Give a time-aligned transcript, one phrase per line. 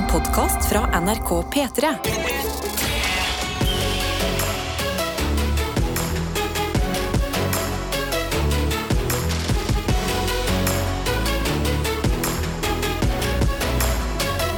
[0.00, 1.88] En podkast fra NRK P3.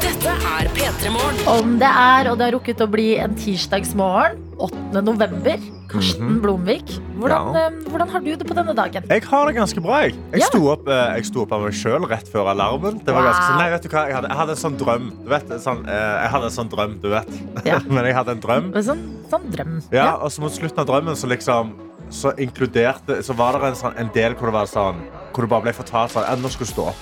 [0.02, 1.42] Dette er P3 Morgen.
[1.46, 5.02] Om det er, og det har rukket å bli en tirsdagsmorgen, 8.
[5.02, 5.81] november.
[5.92, 6.88] Karsten Blomvik,
[7.18, 7.66] hvordan, Ja.
[7.66, 9.04] eh, hvordan har du det på denne dagen?
[9.08, 10.00] Jeg har det ganske bra.
[10.02, 10.46] Jeg, jeg Ja.
[10.46, 12.98] sto opp, eh, jeg sto opp av meg sjøl rett før alarmen.
[13.04, 13.32] Det var Wow.
[13.32, 14.06] ganske sånn, nei, vet du hva?
[14.06, 15.10] Jeg hadde, jeg hadde en sånn drøm.
[15.24, 17.66] Du vet, sånn, eh, jeg hadde en sånn drøm, du vet.
[17.66, 17.78] Ja.
[17.88, 18.72] Men jeg hadde en drøm.
[18.82, 19.82] Sånn, sånn drøm.
[19.92, 21.74] Ja, og så mot slutten av drømmen så liksom
[22.12, 24.96] så inkluderte Så var det en, sånn, en del hvor det var sånn
[25.32, 26.94] Hvor du bare ble fortalt sånn Nå skal du stå opp.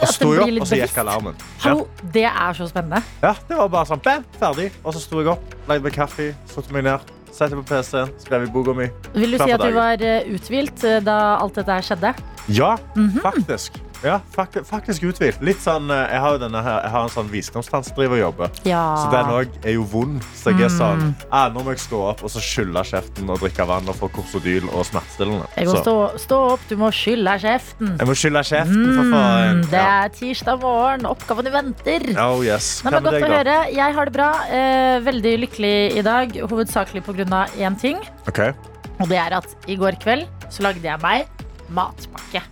[0.00, 1.34] Og sto opp, og så gikk alarmen.
[1.60, 3.02] Hallo, det er så spennende.
[3.22, 4.70] ja, Det var bare sånn bam, ferdig.
[4.82, 7.00] Og så sto jeg opp, lagde meg kaffe, satte meg ned,
[7.38, 8.88] satte på PC-en, skrev i boka mi.
[9.14, 12.14] Vil du si at du var eh, uthvilt eh, da alt dette skjedde?
[12.48, 13.20] Ja, Mhm.
[13.22, 13.78] faktisk.
[14.04, 15.40] Ja, fakt, faktisk uthvilt.
[15.42, 18.20] Litt sånn, eh, jeg har jo denne her, jeg har en sånn visdomstann driver og
[18.20, 18.50] jobber.
[18.68, 18.82] Ja.
[19.02, 20.22] Så den òg er jo vond.
[20.38, 20.78] Så jeg er Mm.
[20.78, 23.96] sånn ah, Nå må jeg stå opp og så skylle kjeften og drikke vann og
[23.96, 25.46] få korsodyl og smertestillende.
[25.56, 27.98] Jeg må stå, stå opp, du må skylle kjeften.
[27.98, 29.62] jeg må skylle kjeften, for faen.
[29.62, 29.70] Ja.
[29.72, 32.06] det er tirsdag morgen, oppgavene venter.
[32.22, 32.82] Oh, yes.
[32.84, 33.36] Nei, men Godt å deg, da?
[33.38, 33.72] høre.
[33.74, 34.30] Jeg har det bra.
[34.48, 36.32] Eh, veldig lykkelig i dag.
[36.48, 37.46] Hovedsakelig pga.
[37.58, 37.98] én ting.
[38.28, 38.52] Okay.
[39.00, 41.26] Og det er at i går kveld så lagde jeg meg
[41.70, 42.42] matpakke.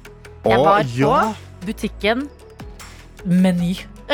[0.50, 1.18] Jeg var var ja.
[1.60, 2.26] på butikken
[3.26, 3.74] Meny.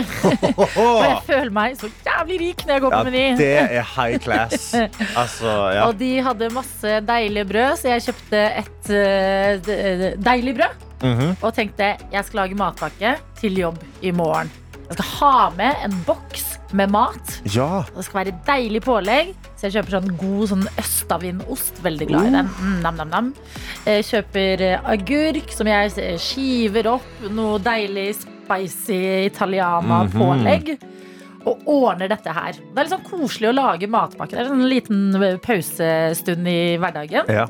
[0.80, 3.34] Og jeg føler meg så jævlig rik når jeg går Ja, på Meny.
[3.36, 4.70] det er high class.
[5.20, 5.84] Altså, ja.
[5.88, 10.88] Og de hadde masse deilige brød, så jeg kjøpte et eh, deilig brød.
[11.02, 11.36] Mhm.
[11.42, 14.50] Og tenkte jeg skal lage matpakke til jobb i morgen.
[14.92, 17.32] Jeg skal ha med en boks med mat.
[17.52, 17.82] ja.
[17.94, 19.32] Det skal være deilig pålegg.
[19.56, 21.82] Så jeg kjøper sånn god sånn østavindost.
[21.84, 22.48] Veldig glad i den.
[22.60, 23.28] Mm, nam, nam, nam.
[23.86, 27.10] Jeg kjøper eh, agurk som jeg eh, skiver opp.
[27.30, 30.72] Noe deilig spicy italiana-pålegg.
[31.42, 32.54] Og ordner dette her.
[32.54, 34.36] Det er litt sånn koselig å lage matpakke.
[34.36, 37.32] Det er sånn en liten eh, pausestund i hverdagen.
[37.32, 37.48] ja.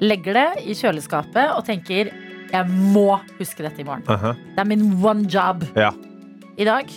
[0.00, 2.08] Legger det i kjøleskapet og tenker
[2.50, 4.00] jeg må huske dette i morgen.
[4.08, 4.30] aha.
[4.56, 5.66] Det er min one job.
[5.76, 5.90] Ja.
[6.58, 6.90] I dag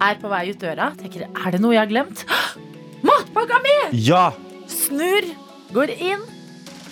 [0.00, 0.90] er på vei ut døra.
[0.98, 2.24] Tenker, er det noe jeg har glemt?
[3.06, 3.74] Matpakka mi!
[4.06, 4.30] ja.
[4.70, 5.24] Snur,
[5.74, 6.20] går inn,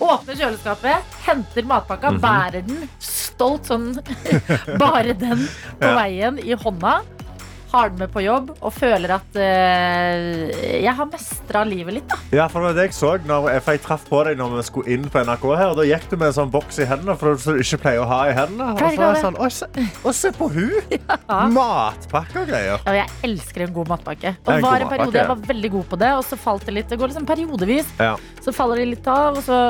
[0.02, 2.20] åpner kjøleskapet, henter matpakka, Mhm.
[2.22, 3.92] bærer den stolt sånn
[4.82, 5.44] bare den
[5.78, 5.94] på Ja.
[6.00, 6.96] veien i hånda.
[7.68, 12.16] Har den med på jobb og føler at uh, jeg har mestra livet litt, da.
[12.32, 14.64] Ja, for det var det jeg så når, for jeg traff på deg når vi
[14.68, 15.66] skulle inn på NRK her.
[15.72, 18.08] og Da gikk du med en sånn boks i hendene, for du ikke pleier å
[18.08, 18.70] ha i hendene.
[18.72, 19.68] Og så var jeg sånn, å, se,
[20.00, 20.96] å, se på hun!
[21.58, 22.80] Matpakke og greier.
[22.86, 24.34] Ja, jeg elsker en god matpakke.
[24.46, 26.66] Og en var en periode matpakke, jeg var veldig god på det, og så falt
[26.68, 26.88] det litt.
[26.88, 27.92] Det går liksom periodevis.
[28.00, 28.14] Ja.
[28.44, 29.60] Så faller det litt av, og så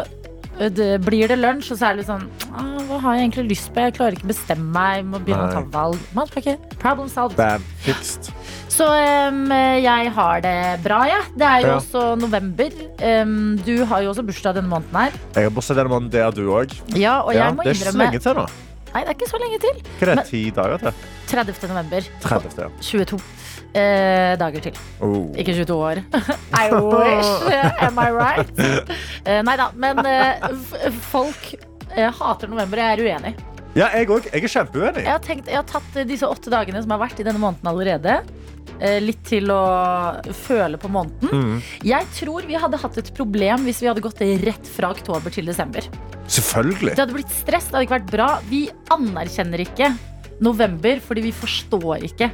[0.58, 3.44] det, blir det lunsj, og så er det litt sånn ah, Hva har jeg egentlig
[3.52, 3.82] lyst på?
[3.84, 5.04] Jeg klarer ikke å bestemme meg.
[5.06, 6.00] Må begynne å ta valg.
[6.16, 6.56] Matpakke.
[6.82, 7.36] Problem solved.
[7.38, 7.64] Bam.
[7.84, 8.30] Fixed.
[8.72, 9.44] Så um,
[9.82, 10.54] jeg har det
[10.84, 11.18] bra, jeg.
[11.18, 11.36] Ja.
[11.40, 11.76] Det er jo Ja.
[11.80, 12.74] også november.
[13.02, 15.18] Um, du har jo også bursdag denne måneden her.
[15.34, 16.74] Jeg har bursdag denne måneden, det har du òg.
[16.94, 18.46] Ja, og Ja, jeg må det er ikke så lenge til nå.
[18.88, 19.82] Nei, det er ikke så lenge til.
[19.98, 20.92] Hva er det, ti dager til?
[21.28, 21.68] 30.
[21.68, 22.06] november.
[22.24, 22.62] 30.
[22.62, 22.68] Ja.
[22.80, 23.20] 22
[23.74, 24.78] eh, dager til.
[25.04, 25.28] Oh.
[25.38, 26.00] Ikke 22 år.
[26.62, 27.30] I wish.
[27.88, 28.64] Am I right?
[29.24, 31.52] Eh, nei da, men eh, f- folk
[31.96, 32.80] eh, hater november.
[32.82, 33.34] Jeg er uenig.
[33.76, 34.26] Ja, jeg òg.
[34.32, 35.04] Jeg er kjempeuenig.
[35.04, 37.38] Jeg har, tenkt, jeg har tatt eh, disse åtte dagene som har vært i denne
[37.42, 38.18] måneden allerede.
[38.80, 39.60] eh, Litt til å
[40.34, 41.28] føle på måneden.
[41.30, 41.62] Mm.
[41.86, 45.46] Jeg tror vi hadde hatt et problem hvis vi hadde gått rett fra oktober til
[45.52, 45.86] desember.
[46.28, 46.92] Selvfølgelig.
[46.96, 48.26] Det hadde blitt stress, det hadde ikke vært bra.
[48.50, 49.92] Vi anerkjenner ikke
[50.44, 52.28] november fordi vi forstår ikke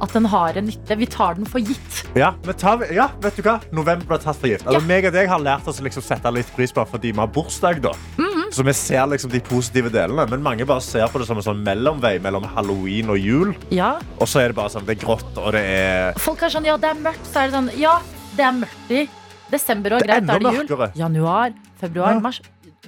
[0.00, 0.96] at den har en nytte.
[0.98, 2.02] Vi tar den for gitt.
[2.16, 3.56] Ja, men ta, ja, vet du hva?
[3.74, 4.62] November ble tatt for gitt.
[4.66, 4.86] Altså, Ja.
[4.86, 7.26] meg og deg har lært oss å liksom sette litt pris på fordi vi har
[7.28, 7.80] bursdag.
[7.82, 7.92] da.
[8.16, 8.52] Mhm.
[8.52, 11.42] Så vi ser liksom de positive delene, men mange bare ser på det som en
[11.42, 13.54] sånn mellomvei mellom halloween og jul.
[13.70, 16.48] Ja, Og så er det bare sånn, det er grått, og det er Folk er
[16.48, 17.24] sånn, ja, det er mørkt.
[17.26, 17.98] Så er det sånn, ja,
[18.36, 19.08] det er mørkt i
[19.50, 20.66] desember og greit, da er det jul.
[20.66, 20.94] mørkere.
[20.96, 22.40] Januar, februar, mars.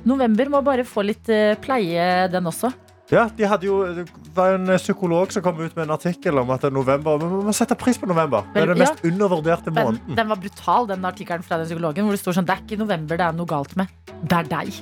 [0.04, 2.72] November må bare få litt eh, pleie, den også.
[3.10, 4.04] Ja, de hadde jo, Det
[4.37, 7.43] var en psykolog som kom ut med en artikkel om at det er november Vi
[7.48, 8.47] må sette pris på november.
[8.54, 10.16] Det er den mest mest undervurderte måneden.
[10.16, 12.78] den var brutal, den artikkelen fra den psykologen, hvor det står sånn, det er ikke
[12.80, 13.91] november det er noe galt med.
[14.21, 14.72] Det er deg.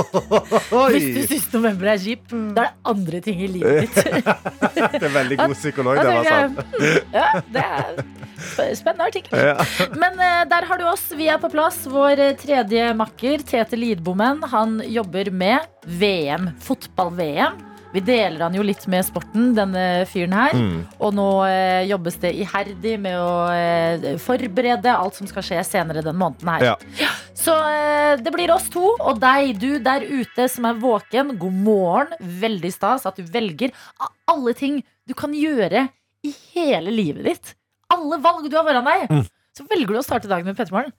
[0.94, 3.96] Hvis du syns november er kjip, da er det andre ting i livet ditt.
[5.00, 5.98] Det er veldig god psykolog.
[5.98, 6.60] Det var sant.
[6.80, 9.36] mm, Ja, det er spennende artikkel.
[9.36, 9.56] Ja.
[9.98, 11.02] Men uh, der har du oss.
[11.16, 11.82] Vi er på plass.
[11.90, 16.50] Vår eh, tredje makker, Tete Lidbommen, han jobber med VM.
[16.60, 17.66] Fotball-VM.
[17.92, 20.52] Vi deler han jo litt med sporten, denne fyren her.
[20.54, 20.76] Mm.
[21.02, 26.04] Og nå eh, jobbes det iherdig med å eh, forberede alt som skal skje senere
[26.06, 26.66] den måneden her.
[26.68, 27.08] Ja.
[27.34, 31.34] Så eh, det blir oss to og deg, du der ute som er våken.
[31.40, 32.14] God morgen.
[32.20, 35.88] Veldig stas at du velger av alle ting du kan gjøre
[36.22, 37.54] i hele livet ditt.
[37.90, 39.24] alle valg du har foran deg, Mm.
[39.56, 40.92] så velger du å starte dagen med P3morgen.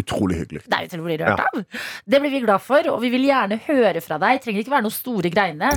[0.00, 0.64] Utrolig hyggelig.
[0.66, 1.62] Det er bli rørt av.
[2.06, 4.42] Det blir vi glad for, og vi vil gjerne høre fra deg.
[4.44, 5.72] Trenger ikke være noen store greiene.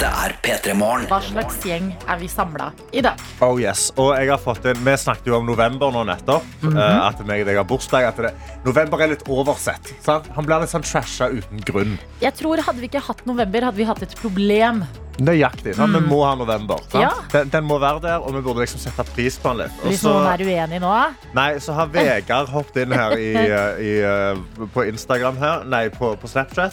[0.00, 1.02] Dette er P3 Morgen.
[1.10, 3.20] Hva slags gjeng er vi samla i dag?
[3.44, 6.44] Oh yes, og jeg har fått en, Vi snakket jo om november nå nettopp.
[6.62, 7.00] Mm -hmm.
[7.04, 8.04] At meg og deg har bursdag.
[8.08, 8.30] At det,
[8.64, 9.92] november er litt oversett.
[10.00, 10.30] Sant?
[10.34, 11.98] Han blir litt sånn trasha uten grunn.
[12.20, 14.84] Jeg tror Hadde vi ikke hatt november, hadde vi hatt et problem.
[15.18, 15.76] Nøyaktig.
[15.76, 15.92] Mm.
[15.92, 16.78] Vi må ha november.
[16.88, 17.02] Sant?
[17.02, 17.12] Ja.
[17.32, 19.72] Den, den må være der, og vi burde liksom sette pris på den litt.
[19.82, 20.94] Også, Hvis noen er uenig nå.
[21.34, 25.64] Nei, så har Vegard hoppet inn her i, eh, i, eh, på Instagram her.
[25.64, 26.72] Nei, på, på Snapchat.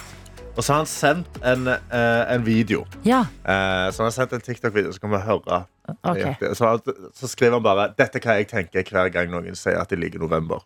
[0.58, 2.86] Og så har han sendt en, eh, en video.
[3.06, 5.66] Ja, Eh, så han har sendt en TikTok-video, så kan vi høre.
[6.04, 6.56] ok nøyaktig.
[6.58, 6.80] Så,
[7.16, 9.96] så skriver han bare Dette er hva jeg tenker hver gang noen sier at de
[9.96, 10.60] liker november.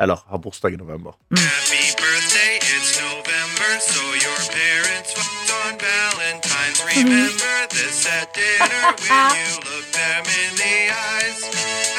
[0.00, 1.12] Eller har bursdag i november.
[1.30, 6.80] Happy birthday, it's November, so your parents fucked on Valentine's.
[6.96, 11.40] Remember this at dinner when you look them in the eyes.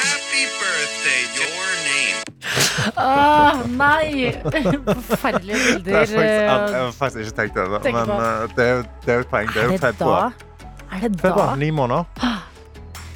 [0.04, 1.70] Happy birthday, your
[2.96, 4.32] Åh, nei!
[4.42, 6.06] Forferdelige Det har bilder.
[6.06, 7.78] jeg faktisk, jeg eh, har faktisk ikke tenkt over.
[7.86, 9.48] Tenk Men eh, det, er det er jo et poeng.
[9.54, 10.20] Det er jo februar.
[10.20, 10.66] da?
[10.96, 11.56] Er det Februar.
[11.56, 12.04] Ni måneder.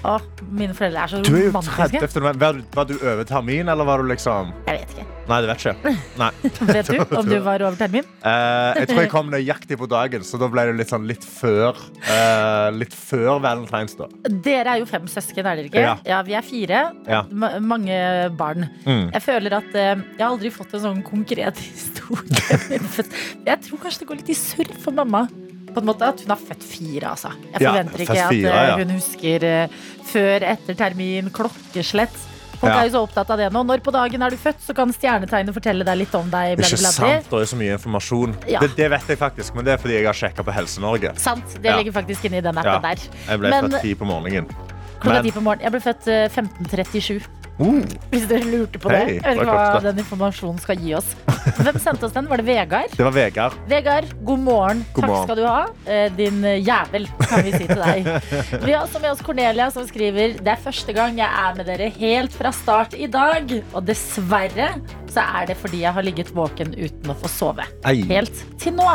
[0.01, 0.21] Åh,
[0.57, 2.01] mine foreldre er så Du er jo romantiske.
[2.01, 2.21] 30.
[2.23, 2.41] november.
[2.41, 5.07] Var du- Var du over termin, eller var du liksom Jeg vet ikke.
[5.31, 5.93] Nei, det vet jeg ikke.
[6.19, 6.31] Nei.
[6.75, 8.07] Vet du om du var over termin?
[8.25, 11.23] Eh, jeg tror jeg kom nøyaktig på dagen, så da ble det litt sånn litt
[11.23, 11.77] før
[12.11, 14.09] eh, Litt før Valentine's, da.
[14.43, 15.85] Dere er jo fem søsken, er dere ikke?
[16.09, 16.23] Ja.
[16.27, 16.81] vi er fire.
[17.07, 17.21] Ja.
[17.31, 18.01] Ma mange
[18.41, 18.67] barn.
[18.87, 19.13] Mm.
[19.13, 22.51] Jeg føler at eh, jeg har aldri fått en sånn konkret historie.
[23.47, 25.29] jeg tror kanskje det går litt i surr for mamma.
[25.75, 27.31] På en måte at Hun har født fire, altså.
[27.53, 28.77] Jeg Ja, forventer ikke at fire, eh, ja.
[28.77, 29.69] hun husker eh,
[30.11, 32.17] før, etter termin, klokkeslett.
[32.61, 32.81] Folk Ja.
[32.83, 33.63] er jo så opptatt av det nå.
[33.65, 36.59] Når på dagen er du født, så kan stjernetegnet fortelle deg litt om deg.
[36.59, 36.91] Bla, Ikke bla, bla.
[36.93, 37.31] sant?
[37.31, 38.35] Det er så mye informasjon.
[38.49, 38.61] Ja.
[38.61, 41.15] Det, det vet jeg faktisk, men det er fordi jeg har sjekka på Helse-Norge.
[41.19, 41.77] Sant, det Ja.
[41.79, 42.61] ligger faktisk inni den Ja.
[42.77, 42.99] appen der.
[43.31, 44.47] Jeg ble Men- født ti på morgenen.
[45.01, 45.63] Klokka ti på morgenen.
[45.63, 47.23] Jeg ble født eh, 15.37.
[47.61, 49.15] Uh, Hvis dere lurte på Hei, det.
[49.21, 51.11] Jeg vet ikke hva den informasjonen skal gi oss.
[51.61, 52.29] Hvem sendte oss den?
[52.31, 52.95] Var det Vegard?
[52.97, 53.57] det var Vegard.
[53.69, 54.81] Vegard, god morgen.
[54.95, 55.27] God Takk morgen.
[55.29, 55.61] skal du ha.
[55.85, 58.09] Eh, Din eh, jævel, kan vi si til deg.
[58.67, 61.69] Vi har også med oss Cornelia, som skriver Det er første gang jeg er med
[61.69, 63.53] dere helt fra start i dag.
[63.75, 64.71] Og dessverre
[65.11, 67.67] så er det fordi jeg har ligget våken uten å få sove.
[67.89, 68.01] Ei.
[68.11, 68.87] Helt til nå.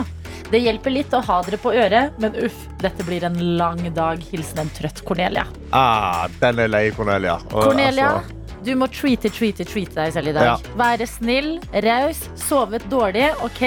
[0.52, 4.22] Det hjelper litt å ha dere på øret, men uff, dette blir en lang dag.
[4.32, 5.46] Hilsen en trøtt Cornelia.
[5.74, 7.40] Ah, den er lei, Cornelia.
[7.50, 10.52] Og, Cornelia, altså, du må treate, treate, treate deg selv i dag.
[10.54, 10.76] Ja.
[10.80, 13.32] Være snill, raus, sovet dårlig.
[13.46, 13.64] Ok,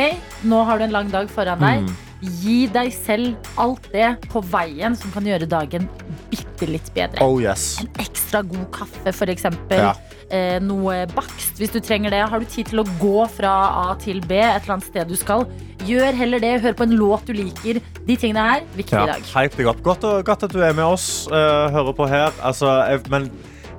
[0.49, 1.87] nå har du en lang dag foran deg.
[1.87, 2.05] Mm.
[2.43, 5.87] Gi deg selv alt det på veien som kan gjøre dagen
[6.33, 7.23] bitte litt bedre.
[7.23, 7.77] oh yes.
[8.03, 9.85] Ekstra god kaffe, for eksempel.
[9.87, 9.95] Ja.
[10.29, 12.21] Eh, noe bakst, hvis du trenger det.
[12.29, 13.53] Har du tid til å gå fra
[13.89, 15.47] A til B, et eller annet sted du skal,
[15.89, 16.51] gjør heller det.
[16.65, 17.81] Hør på en låt du liker.
[18.05, 19.25] De tingene her, viktig Ja, i dag.
[19.25, 19.81] Deg opp.
[19.87, 21.29] Godt, godt at du er med oss.
[21.33, 22.33] eh, hører på her.
[22.45, 23.31] Altså, men,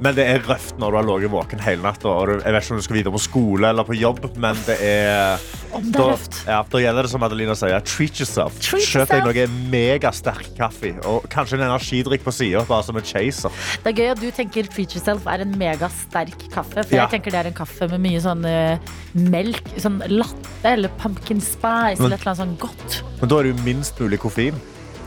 [0.01, 2.11] men det er røft når du har ligget våken hele natta.
[2.45, 5.39] Jeg vet ikke om du skal videre på skole eller på jobb, men det er
[5.75, 6.37] Om det er røft.
[6.47, 7.79] ja, da gjelder det som Adelina sier.
[7.85, 8.55] Treat yourself.
[8.63, 13.03] Treat Kjøp deg noe megasterk kaffe og kanskje en energidrikk på sida, bare som en
[13.05, 13.51] chaser.
[13.83, 16.83] Det er gøy at du tenker Treat Yourself er en megasterk kaffe.
[16.83, 17.05] For Ja.
[17.07, 18.77] jeg tenker det er en kaffe med mye sånn uh,
[19.13, 23.01] melk, sånn latte eller pumpkin spice Men- eller et eller annet sånn godt.
[23.21, 24.55] Men da er det jo minst mulig koffein.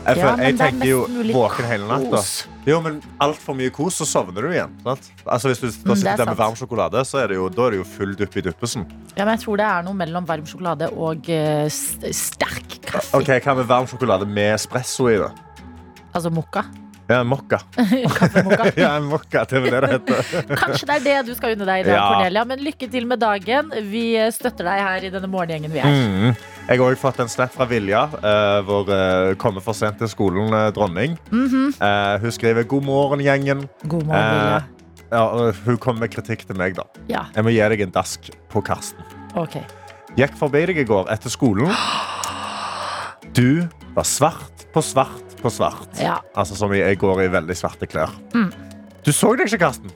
[0.03, 2.19] Jeg, Ja, jeg er tenker jo våken hele natta.
[2.67, 4.73] Jo, men altfor mye kos, så sovner du igjen.
[4.83, 5.09] Sant?
[5.25, 7.47] Altså, hvis du da Mm, er sitter der med varm sjokolade, så er det jo,
[7.49, 8.85] da er det jo full dupp i duppesen.
[9.17, 13.15] Ja, men jeg tror det er noe mellom varm sjokolade og uh, sterk kaffe.
[13.19, 15.31] Ok, Hva med varm sjokolade med espresso i det?
[16.13, 16.65] Altså mokka.
[17.09, 17.59] Ja, mokka.
[18.17, 18.71] Kaffemokka.
[18.79, 20.41] Ja, mokka, det er det det heter.
[20.61, 22.05] Kanskje det er det du skal unne deg i dag, Ja.
[22.13, 22.43] Cornelia.
[22.47, 23.73] Men lykke til med dagen.
[23.91, 25.91] Vi støtter deg her i denne morgengjengen vi er.
[25.91, 26.35] Mm.
[26.63, 30.07] Jeg har også fått en snap fra Vilja, uh, hvor uh, kommer for sent til
[30.07, 31.17] skolen uh, dronning.
[31.29, 31.75] -hmm.
[31.75, 33.67] uh, hun skriver 'God morgen, gjengen'.
[33.87, 34.55] God morgen, Vilja.
[34.55, 34.63] Eh,
[35.11, 36.83] ja, hun kommer med kritikk til meg, da.
[37.09, 39.03] Ja, Jeg må gi deg en dask på Karsten.
[39.35, 39.61] Okay.
[40.17, 41.69] Gikk forbi deg i går etter skolen.
[43.35, 45.99] Du var svart på svart på svart.
[45.99, 46.15] Ja.
[46.35, 48.09] Altså som i jeg går i veldig svarte klær.
[48.33, 48.53] Mm.
[49.05, 49.91] Du så deg ikke, Karsten.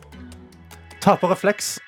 [1.02, 1.80] Ta på refleks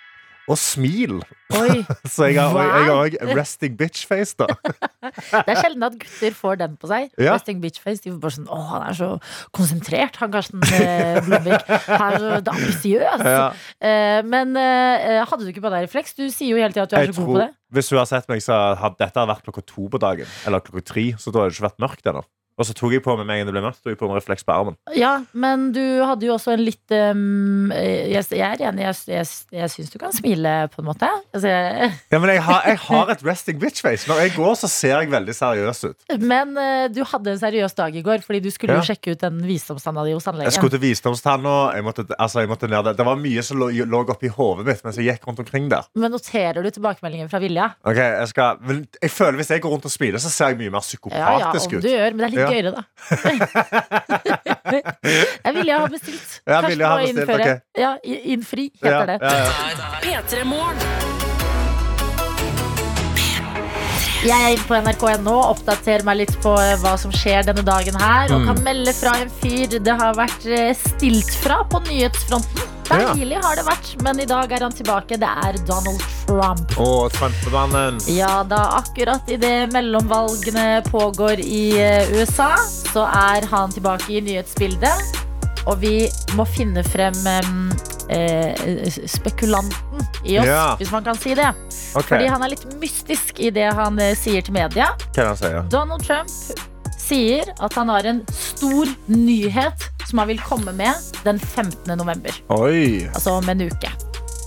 [0.49, 1.19] og smil.
[1.55, 1.83] Oi.
[2.13, 4.47] Så jeg har òg resting bitch-face, da.
[5.45, 7.09] Det er sjelden at gutter får den på seg.
[7.21, 7.35] Ja.
[7.37, 8.01] Resting bitch-face.
[8.03, 9.09] De får bare sånn Å, han er så
[9.55, 11.69] konsentrert, han Karsten eh, Blomvik.
[11.87, 13.23] Han er så ambisiøs.
[13.25, 13.45] Ja.
[13.79, 16.17] Eh, men eh, hadde du ikke på deg refleks?
[16.17, 17.49] Du sier jo hele tida at du er Jeg så god tror, på det.
[17.77, 20.35] hvis hun har sett meg, så hadde dette vært klokka to på dagen.
[20.49, 22.25] Eller klokka tre, så da har det ikke vært mørkt ennå.
[22.59, 24.09] Og så tok jeg på meg med en gang det ble mørkt, tok jeg på
[24.09, 24.75] meg refleks på armen.
[24.97, 29.29] Ja, men du hadde jo også en litt um, Jeg, jeg er enig, jeg, jeg,
[29.55, 31.07] jeg syns du kan smile, på en måte.
[31.33, 34.09] Altså, Ja, men jeg har, jeg har et resting bitch face.
[34.09, 36.17] Når jeg går, så ser jeg veldig seriøs ut.
[36.19, 38.83] men uh, du hadde en seriøs dag i går, fordi du skulle Ja.
[38.83, 41.55] jo sjekke ut den visdomstanna di hos Jeg skulle til visdomstanna.
[41.77, 42.93] Jeg måtte, altså, jeg måtte ned der.
[42.99, 45.87] Det var mye som lå, lå oppi hodet mitt mens jeg gikk rundt omkring der.
[45.95, 47.71] Men noterer du tilbakemeldingen fra Vilja?
[47.87, 50.59] Ok, jeg skal, men jeg føler Hvis jeg går rundt og smiler, så ser jeg
[50.59, 51.83] mye mer Ja, ja, psykopatisk om ut.
[51.83, 52.48] du gjør, men det er litt Ja.
[52.49, 52.81] Gøyere, da.
[55.45, 56.29] jeg Vilja ha bestilt.
[56.45, 57.41] Ja, Vilja må bestilt, innføre.
[57.41, 57.47] ok.
[57.79, 57.91] Ja,
[58.35, 59.17] innfri, heter Ja, det.
[59.21, 59.45] ja, ja.
[64.19, 67.95] Jeg er inne på nrk.no, oppdaterer meg litt på eh, hva som skjer denne dagen
[68.01, 68.27] her.
[68.27, 68.33] Mm.
[68.35, 72.59] Og kan melde fra en fyr det har vært eh, stilt fra på nyhetsfronten.
[72.89, 75.17] Deilig har det vært, men i dag er han tilbake.
[75.21, 76.73] Det er Donald Trump.
[76.81, 77.99] Og Trumpemannen.
[78.09, 82.55] Ja, da akkurat idet mellomvalgene pågår i eh, USA,
[82.93, 85.19] så er han tilbake i nyhetsbildet.
[85.69, 87.19] Og vi må finne frem
[88.09, 90.75] eh, spekulanten i oss, Ja.
[90.79, 91.51] hvis man kan si det.
[91.93, 92.07] Okay.
[92.15, 94.89] Fordi han er litt mystisk i det han eh, sier til media.
[95.13, 95.61] Hva han sier?
[95.69, 96.29] Donald Trump
[97.09, 100.93] sier at han har en stor nyhet som han vil komme med
[101.25, 101.89] den 15.
[101.99, 102.37] november.
[102.55, 103.07] Oi!
[103.13, 103.91] Altså om en uke.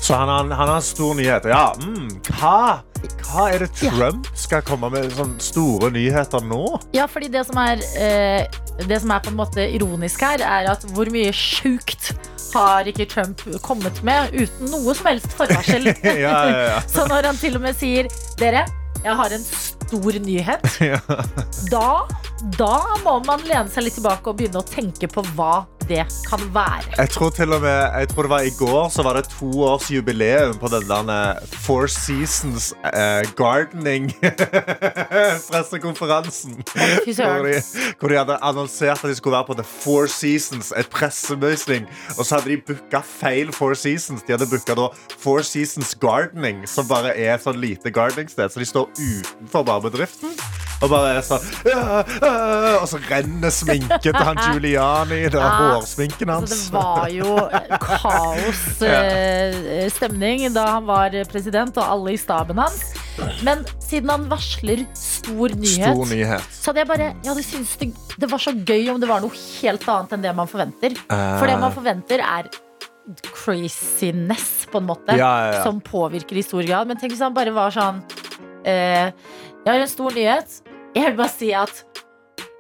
[0.03, 1.45] Så han, har- han har en stor nyhet.
[1.47, 2.09] Ja, mm,
[2.41, 2.81] hva,
[3.29, 6.65] hva er det Trump skal komme med sånne store nyheter nå?
[6.97, 10.73] Ja, fordi det som er eh, Det som er på en måte ironisk her, er
[10.73, 12.11] at hvor mye sjukt
[12.53, 15.87] har ikke Trump kommet med uten noe som helst forvarsel.
[16.03, 16.35] Ja, ja,
[16.73, 16.81] ja.
[16.97, 18.11] Så når han til og med sier
[18.43, 18.67] Dere,
[19.07, 20.61] jeg har en stor nyhet.
[20.83, 20.99] Ja.
[21.71, 22.07] Da,
[22.59, 22.73] da
[23.05, 26.93] må man lene seg litt tilbake og begynne å tenke på hva det kan være.
[26.97, 29.49] Jeg tror til og med Jeg tror det var i går så var det to
[29.67, 34.13] års jubileum på den der eh, Four Seasons uh, Gardening
[35.51, 36.55] pressekonferansen.
[36.63, 37.63] Hvor, de-
[37.99, 41.87] hvor de hadde annonsert at de skulle være på The Four Seasons, et pressemøysling.
[42.19, 44.23] Og så hadde de booka feil Four Seasons.
[44.27, 48.55] De hadde booka Four Seasons Gardening, som bare er et sånn lite gardeningssted.
[48.55, 50.33] Så de står utenfor bare bedriften.
[50.83, 52.31] Og bare er sånn ja, ja,
[52.81, 55.21] Og så renner sminken til han Giuliani.
[55.31, 55.77] Det er Ja.
[55.77, 56.51] hårsminken Så hans.
[56.51, 57.37] det var jo
[57.85, 62.81] kaos eh, stemning da han var president, og alle i staben hans.
[63.47, 66.51] Men siden han varsler stor nyhet, Stor nyhet.
[66.51, 67.47] så hadde jeg bare ja, det,
[67.79, 67.91] det,
[68.25, 70.99] det var så gøy om det var noe helt annet enn det man forventer.
[71.07, 72.51] For det man forventer, er
[73.35, 75.17] craziness, på en måte,
[75.63, 76.89] som påvirker i stor grad.
[76.91, 78.03] Men tenk hvis han bare var sånn
[78.69, 79.11] eh,
[79.63, 80.55] Jeg har en stor nyhet.
[80.97, 81.85] Jeg vil bare si at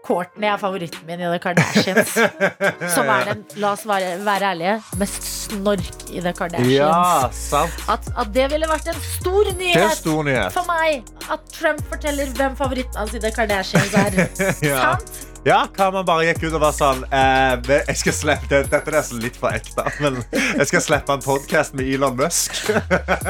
[0.06, 2.12] Courtney er favoritten min i The Kardashians.
[2.94, 6.72] Som er den, la oss være, være ærlige, mest snork i The Kardashians.
[6.74, 7.84] Ja, sant.
[7.90, 10.54] At, at det ville vært en stor nyhet en stor nyhet.
[10.54, 11.06] for meg.
[11.30, 14.18] At Trump forteller hvem favoritten hans i The Kardashians er.
[14.72, 14.80] Ja.
[14.94, 15.31] Sant?
[15.42, 17.56] Ja, hva man bare gikk ut og var sånn eh,
[17.88, 21.74] jeg skal slippe, det, Dette er litt for ekte, men jeg skal slippe en podkast
[21.74, 22.60] med Elon Musk.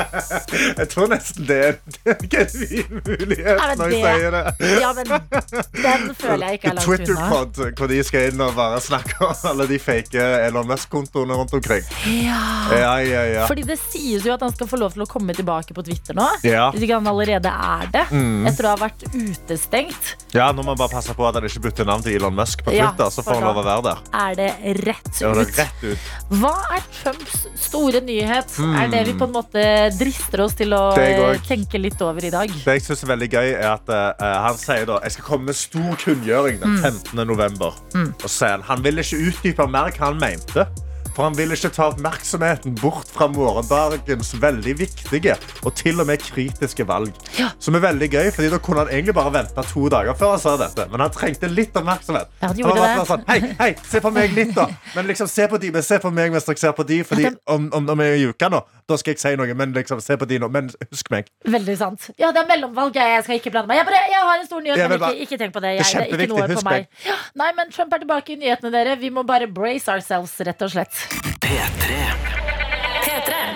[0.83, 1.79] jeg tror nesten det er
[2.13, 4.43] en genuin mulighet Ja, når jeg det- sier det.
[4.83, 6.85] Ja, men den føler jeg ikke er langt unna.
[6.85, 11.57] Twitter-pod, hvor de skal inn og bare snakke om alle de fake Elon Musk-kontoene rundt
[11.57, 11.89] omkring.
[12.13, 12.43] Ja.
[12.77, 13.49] Ja, ja, ja.
[13.49, 16.21] Fordi det sies jo at han skal få lov til å komme tilbake på Twitter
[16.21, 16.29] nå.
[16.45, 16.69] Ja.
[16.77, 18.05] Hvis ikke han allerede er det.
[18.13, 18.45] Mm.
[18.53, 21.61] Etter å ha vært utestengt, ja, Nå må man bare passe på at han ikke
[21.71, 23.99] bytter navn til Elon Musk på Ja, så får han lov å være der.
[24.23, 24.51] er det
[24.87, 25.59] rett Ja, det ut.
[25.59, 25.99] er rett ut.
[26.41, 28.57] Hva er Trumps store nyhet?
[28.83, 29.65] Er det vi på en måte
[29.99, 31.33] drister oss til å Hmm.
[31.33, 32.49] Det tenke litt over i dag?
[32.65, 35.45] Det jeg synes er veldig gøy er at uh, Han sier da Jeg skal komme
[35.47, 37.27] med stor kunngjøring den 15.
[37.27, 40.67] november Og så sier han Han ville ikke utdype mer hva han mente
[41.13, 46.23] For han ville ikke ta oppmerksomheten bort fra morgendagens veldig viktige og til og med
[46.25, 47.13] kritiske valg.
[47.39, 47.51] Ja.
[47.63, 50.43] Som er veldig gøy, fordi da kunne han egentlig bare vente to dager før han
[50.43, 50.87] sa dette.
[50.93, 52.31] Men han trengte litt oppmerksomhet.
[52.41, 53.07] Ja, han var bare.
[53.13, 54.69] Sånn, hei, hei, se på meg litt da.
[54.97, 57.03] Men liksom, se på de, men se på meg mens dere ser på de.
[57.07, 60.01] Fordi det- om, om, om en uke nå, da skal jeg si noe, men liksom,
[60.05, 60.49] se på de nå.
[60.53, 61.29] Men husk meg.
[61.49, 62.09] Veldig sant.
[62.21, 62.97] Ja, det er mellomvalg.
[62.99, 63.79] Jeg jeg skal ikke blande meg.
[63.81, 65.73] Jeg, bare, jeg har en stor nyhet, men ikke, ikke tenk på det.
[65.73, 66.37] Det er Jeg, det er ikke kjempeviktig.
[66.37, 66.89] noe Husk meg.
[67.07, 68.97] Ja, nei, men Trump er tilbake i nyhetene, dere.
[69.01, 71.02] Vi må bare brace ourselves, rett og slett.
[71.43, 71.99] P3.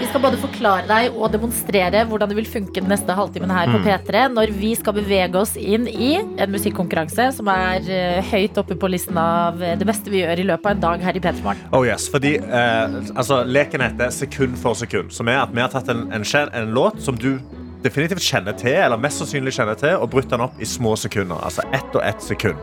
[0.00, 3.70] Vi skal både forklare deg og demonstrere hvordan det vil funke den neste halvtimen her
[3.72, 8.58] på P3 når vi skal bevege oss inn i en musikkonkurranse som er eh, høyt
[8.60, 11.16] oppe på listen av eh, det beste vi gjør i løpet av en dag her
[11.16, 11.64] i P3 Morgen.
[11.72, 15.14] Oh yes, fordi eh, altså, Leken heter Sekund for sekund.
[15.16, 17.38] Som er at vi har tatt en, en, skjel- en låt som du
[17.84, 21.40] definitivt kjenner til, eller mest sannsynlig kjenner til, og brutt den opp i små sekunder.
[21.44, 22.60] Altså ett og ett sekund.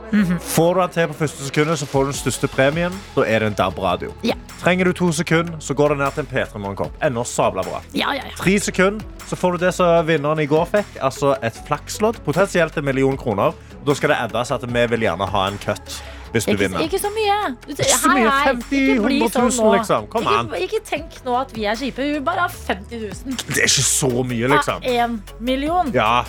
[0.53, 2.96] Får du den til på første sekundet, så får du den største premien.
[3.15, 4.13] Da er det en DAB-radio.
[4.27, 4.38] Ja.
[4.63, 6.98] Trenger du to sekunder, så går det ned til en P3 Morgenkopp.
[7.03, 7.82] Ennå sabla bra.
[7.91, 8.36] Ja, ja, ja.
[8.39, 10.98] Tre sekunder, så får du det som vinneren i går fikk.
[11.03, 12.22] Altså et flakslodd.
[12.24, 13.51] Potensielt en million kroner.
[13.84, 15.98] Da skal det eddes at vi vil gjerne ha en cut
[16.33, 16.79] hvis du Ikke, vinner.
[16.83, 17.37] ikke så mye.
[17.69, 18.29] Ikke så mye.
[18.47, 20.07] 50 ikke bli 100 000, sånn liksom.
[20.13, 20.49] Kom an.
[20.57, 22.01] Ikke, ikke tenk nå at vi er kjipe.
[22.01, 23.37] Vi vil bare ha 50 000.
[23.53, 24.83] Det er ikke så mye, liksom.
[24.89, 25.93] Ja, en million.
[25.93, 26.23] Ja,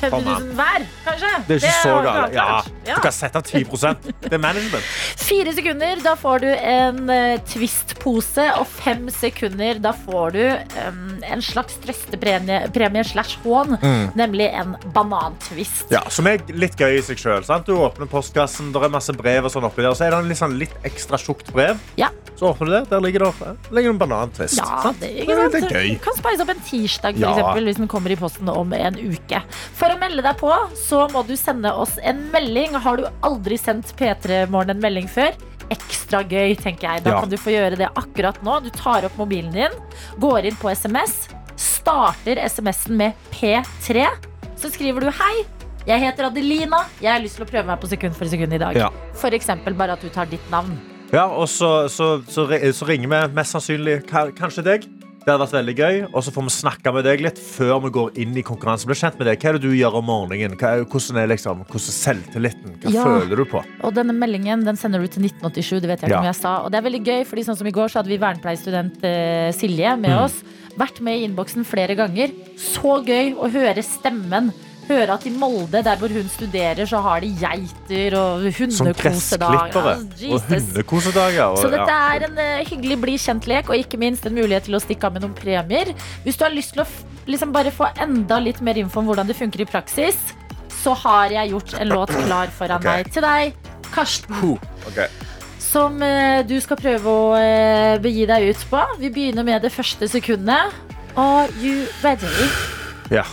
[0.00, 1.30] 50 000 hver, kanskje.
[1.46, 2.34] det er ikke så galt.
[2.36, 2.46] Ja,
[2.88, 2.96] ja.
[2.96, 3.64] du kan sette av 10
[4.24, 4.86] Det er management.
[5.30, 8.46] Fire sekunder, da får du en uh, Twist-pose.
[8.60, 10.42] Og fem sekunder, da får du
[10.86, 13.76] um, en slags trøstepremie premie slash hån.
[13.82, 14.06] Mm.
[14.18, 15.90] Nemlig en banantvist.
[15.92, 17.44] Ja, som er litt gøy i seg sjøl.
[17.66, 20.30] Du åpner postkassen, det er masse brev, og sånn oppi der, så er det en
[20.30, 21.80] litt, sånn, litt ekstra tjukt brev.
[22.00, 22.10] Ja.
[22.40, 24.56] Så åpner du det, der ligger det, der ligger en banantvist.
[24.56, 25.90] Ja, det, det er gøy.
[25.92, 28.96] Du kan spise opp en tirsdag for eksempel, hvis den kommer i posten om en
[28.96, 29.42] uke.
[29.76, 32.74] For å melde deg på, så må du sende oss en melding.
[32.84, 35.34] Har du aldri sendt P3 Morgen en melding før?
[35.70, 37.04] Ekstra gøy, tenker jeg.
[37.04, 37.20] Da Ja.
[37.20, 38.60] kan du få gjøre det akkurat nå.
[38.64, 39.70] Du tar opp mobilen din,
[40.18, 44.06] går inn på SMS, starter SMS-en med P3.
[44.56, 45.44] Så skriver du hei.
[45.86, 46.84] Jeg heter Adelina.
[47.00, 48.76] Jeg har lyst til å prøve meg på sekund for sekund i dag.
[48.76, 48.90] Ja.
[49.16, 50.74] For eksempel bare at du tar ditt navn.
[51.12, 54.84] Ja, og så, så, så, så ringer vi mest sannsynlig kanskje deg.
[55.20, 57.90] Det hadde vært veldig gøy, og så får vi snakke med deg litt før vi
[57.92, 58.88] går inn i konkurransen.
[58.88, 59.38] Bli kjent med deg.
[59.42, 60.54] Hva er det du gjør om morgenen?
[60.56, 62.78] Er- hvordan er liksom, hvordan selvtilliten?
[62.80, 63.04] Hva Ja.
[63.04, 63.62] føler du på?
[63.84, 65.80] Og denne meldingen den sender du til 1987.
[65.80, 66.18] Det vet jeg ikke Ja.
[66.20, 66.56] om jeg sa.
[66.64, 69.52] Og det er veldig gøy, fordi sånn som i går så hadde vi vernepleierstudent eh,
[69.52, 70.24] Silje med Mm.
[70.24, 70.42] oss.
[70.78, 72.30] Vært med i innboksen flere ganger.
[72.56, 74.52] Så gøy å høre stemmen.
[74.90, 78.42] Høre at i Molde, der hvor hun studerer, så har de geiter og
[78.74, 78.88] Som
[80.26, 81.44] Ja, og hundekosedager.
[81.44, 84.74] Og, Så dette er en uh, hyggelig bli kjent-lek, og ikke minst en mulighet til
[84.74, 85.92] å stikke av med noen premier.
[86.24, 86.88] Hvis du har lyst til å
[87.30, 90.18] liksom bare få enda litt mer info om hvordan det funker i praksis,
[90.80, 93.04] så har jeg gjort en låt klar foran okay.
[93.04, 94.56] meg til deg, Karsten.
[94.90, 95.06] Okay.
[95.60, 98.80] Som eh, du skal prøve å eh, begi deg ut på.
[99.02, 100.74] Vi begynner med det første sekundet.
[101.14, 102.50] Are you ready?
[103.10, 103.26] Ja.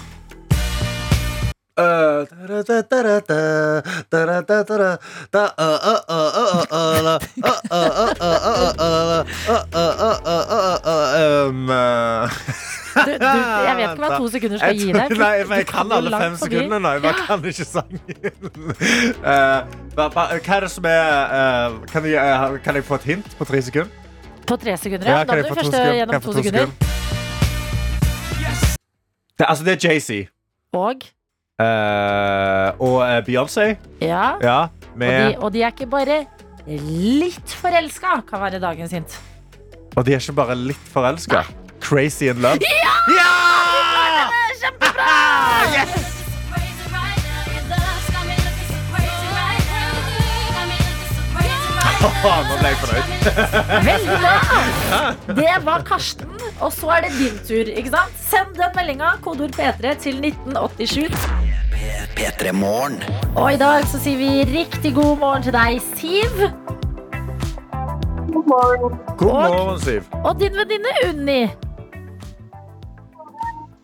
[12.97, 13.25] Du, du,
[13.67, 15.11] jeg vet ikke hva to sekunder skal gi deg.
[15.21, 16.93] Nei, men jeg kan alle fem sekundene nå.
[16.95, 17.99] Jeg bare kan ikke sangen.
[19.21, 19.59] Uh,
[19.93, 23.49] hva, er det som er uh, kan, jeg, uh, kan jeg få et hint på
[23.49, 23.91] tre sekunder?
[24.47, 25.21] På tre sekunder, ja.
[25.27, 25.77] Da må du først?
[25.99, 26.73] Gjennom to sekunder.
[29.37, 30.09] Det, altså, det er Jay-Z
[30.73, 31.05] Og
[31.61, 33.75] uh, og uh, Beyoncé.
[34.01, 34.37] ja.
[34.41, 34.59] Ja,
[34.97, 36.19] Og de, og de er ikke bare
[36.67, 39.17] litt forelska, kan være dagens hint.
[39.95, 41.43] og de er ikke bare litt forelska.
[41.81, 42.59] Crazy in love.
[42.61, 43.97] Ja!
[52.27, 53.05] Åh, nå ble jeg fornøyd.
[53.87, 55.01] Veldig bra!
[55.37, 57.71] Det var Karsten, og så er det din tur.
[57.71, 58.19] ikke sant?
[58.29, 61.36] Send den meldinga, kodeord P3, til 1987.
[62.17, 62.97] P3 Morgen.
[63.37, 66.39] Og i dag så sier vi riktig god morgen til deg, Siv.
[68.33, 70.07] God morgen, God morgen, Siv.
[70.23, 71.43] Og din venninne Unni.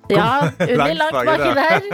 [0.09, 1.85] Ja, Unni Langt baki der.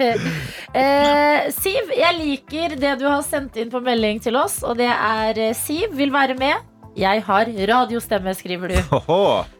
[0.80, 4.88] eh, Siv, jeg liker det du har sendt inn på melding til oss, og det
[4.88, 6.64] er eh, Siv vil være med.
[6.96, 8.98] Jeg har radiostemme, skriver du.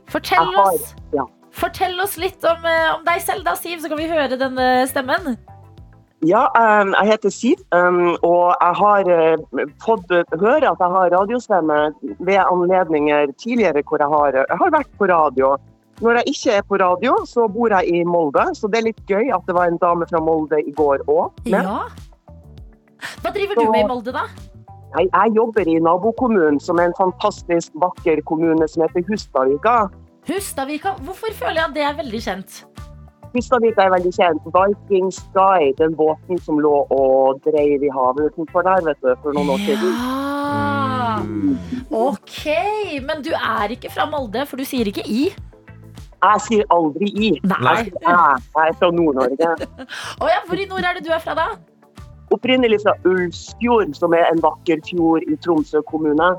[0.08, 0.96] Fortell oss,
[1.52, 4.74] fortell oss litt om, eh, om deg selv, da, Siv, så kan vi høre denne
[4.88, 5.36] stemmen.
[6.22, 11.78] Ja, jeg heter Siv, og jeg har uh, fått høre at jeg har radiostemme
[12.22, 15.56] ved anledninger tidligere hvor jeg har, jeg har vært på radio.
[16.02, 19.02] Når jeg ikke er på radio, så bor jeg i Molde, så det er litt
[19.10, 21.42] gøy at det var en dame fra Molde i går òg.
[21.50, 21.82] Ja.
[23.22, 24.26] Hva driver du med i Molde, da?
[24.98, 29.76] Jeg, jeg jobber i nabokommunen, som er en fantastisk vakker kommune som heter Hustadvika.
[30.28, 30.94] Hustadvika.
[31.02, 32.62] Hvorfor føler jeg at det er veldig kjent?
[33.32, 34.48] Hustadvika er veldig kjent.
[34.56, 39.36] Viking Sky, den båten som lå og dreiv i havet utenfor der vet du, for
[39.36, 39.96] noen år siden.
[39.96, 41.16] Ja.
[41.92, 42.44] Ok,
[43.08, 45.24] men du er ikke fra Molde, for du sier ikke i.
[46.22, 47.30] Jeg sier aldri i.
[47.50, 47.74] Nei.
[47.82, 49.50] Jeg, jeg er fra Nord-Norge.
[50.22, 51.48] oh, ja, hvor i nord er det du er fra, da?
[52.32, 56.30] Opprinnelig fra Ulsfjord, som er en vakker fjord i Tromsø kommune.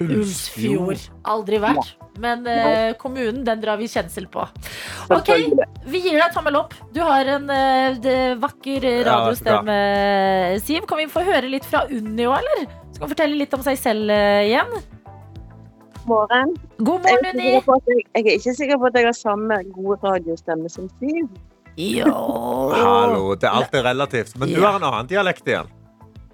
[0.00, 1.02] Ulsfjord.
[1.28, 1.96] Aldri vært.
[2.20, 4.42] Men eh, kommunen, den drar vi kjensel på.
[5.14, 5.30] Ok,
[5.88, 6.74] vi gir deg tommel opp.
[6.92, 9.76] Du har en eh, vakker eh, radiostemme,
[10.64, 10.84] Siv.
[10.90, 12.64] Kan vi få høre litt fra Unni òg, eller?
[12.92, 14.74] Skal hun fortelle litt om seg selv eh, igjen?
[16.10, 16.54] morgen.
[16.80, 17.44] God Jeg morgen, er, Unni.
[17.52, 20.70] sikker på at jeg, jeg er ikke sikker på at jeg har samme gode radiostemme
[20.72, 21.28] som Siv.
[21.78, 22.10] Jo.
[22.74, 24.32] Hallo, det er alltid relativt.
[24.40, 24.70] Men du Ja.
[24.72, 25.68] har en annen dialekt igjen.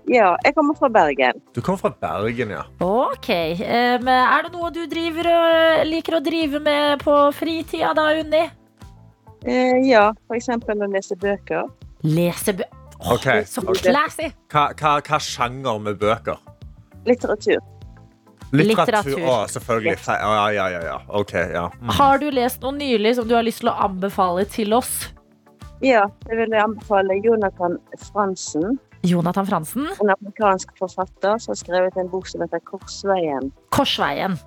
[0.07, 1.41] Ja, jeg kommer fra Bergen.
[1.57, 2.63] Du kommer fra Bergen, ja.
[2.85, 3.31] Ok.
[3.59, 5.29] Um, er det noe du driver
[5.89, 8.45] liker å drive med på fritida da, Unni?
[9.47, 11.67] Uh, ja, eksempel å lese bøker.
[12.07, 12.83] Lese bøker?
[12.97, 14.31] Oh, Ok, Så classy.
[14.53, 16.39] Hva, hva, hva sjanger med bøker?
[17.07, 17.61] Litteratur.
[18.55, 19.19] Litteratur.
[19.27, 19.99] Å, selvfølgelig.
[20.07, 20.97] Ja, ja, ja, ja.
[21.19, 21.67] Ok, ja.
[21.83, 21.93] Mm.
[21.99, 25.11] Har du lest noe nylig som du har lyst til å anbefale til oss?
[25.85, 28.79] Ja, det vil jeg anbefale Jonathan Fransen.
[29.07, 33.51] Jonathan Fransen, En amerikansk forfatter som har skrevet en bok som heter Korsveien.
[33.75, 34.39] Korsveien.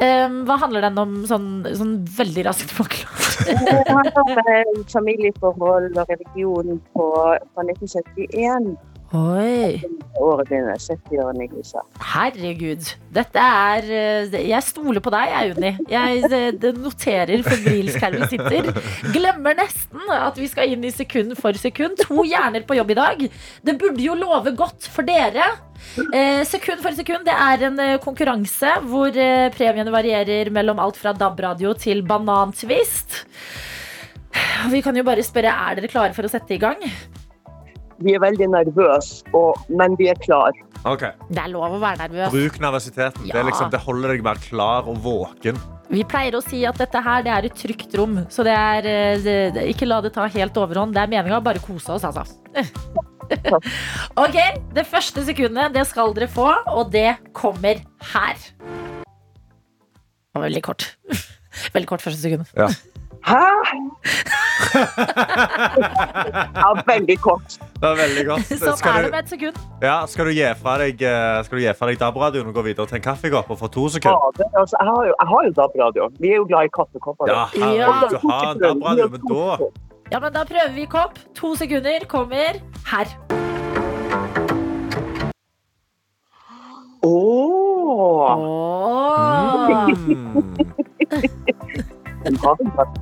[0.00, 3.16] Um, hva handler den om sånn, sånn veldig raskt forklart?
[3.40, 7.04] Eh, familieforhold og religion på,
[7.54, 8.74] fra 1971.
[9.10, 9.80] Oi.
[10.22, 11.62] Året begynner 70-årene i.
[12.12, 12.90] Herregud.
[13.10, 15.70] Dette er eh, Jeg stoler på deg, jeg, Unni.
[15.90, 18.68] Jeg eh, noterer febrilsk her vi sitter.
[19.10, 21.98] Glemmer nesten at vi skal inn i sekund for sekund.
[22.06, 23.24] To hjerner på jobb i dag.
[23.66, 25.48] Det burde jo love godt for dere.
[26.14, 29.10] Eh, sekund for sekund det er en eh, konkurranse hvor
[29.56, 33.24] premiene varierer mellom alt fra DAB-radio til banantvist.
[34.70, 36.78] Vi kan jo bare spørre, er dere klare for å sette i gang?
[38.00, 40.56] Vi er veldig nervøse, og- men vi er klare.
[40.84, 41.12] Okay.
[41.28, 42.30] Det er lov å være nervøs.
[42.32, 43.26] Bruk nervøsiteten.
[43.26, 45.58] Det, er liksom, det holder deg bare klar og våken.
[45.90, 48.86] Vi pleier å si at dette her det er et trygt rom, så det er
[48.86, 50.94] eh, det, det, ikke la det ta helt overhånd.
[50.94, 52.24] Det er meninga å bare kose oss, altså.
[54.24, 54.38] ok,
[54.72, 57.82] det første sekundet det skal dere få, og det kommer
[58.14, 58.38] her.
[60.30, 60.86] Det var veldig kort.
[61.74, 62.46] Veldig kort første sekund.
[63.26, 63.44] Hæ?
[66.62, 67.58] ja, veldig kort.
[67.80, 68.46] Det var veldig godt.
[68.62, 69.56] Sånn er det med et sekund.
[69.84, 72.62] ja, skal du gi fra deg, eh, skal du gi fra deg DAB-radioen og gå
[72.70, 74.18] videre til en kaffekopp og få to sekunder?
[74.30, 76.08] Fader, altså, jeg har jo, jeg har jo DAB-radio.
[76.20, 77.24] Vi er jo glad i kaffekopper.
[77.32, 79.44] Ja, herregud, du har en DAB-radio, men da
[80.10, 81.20] Ja, men Da prøver vi kopp.
[81.38, 82.58] To sekunder kommer
[82.90, 83.06] her.
[87.02, 89.88] Åh, Åh.
[89.88, 90.34] mm.
[92.24, 92.92] den har vi bare.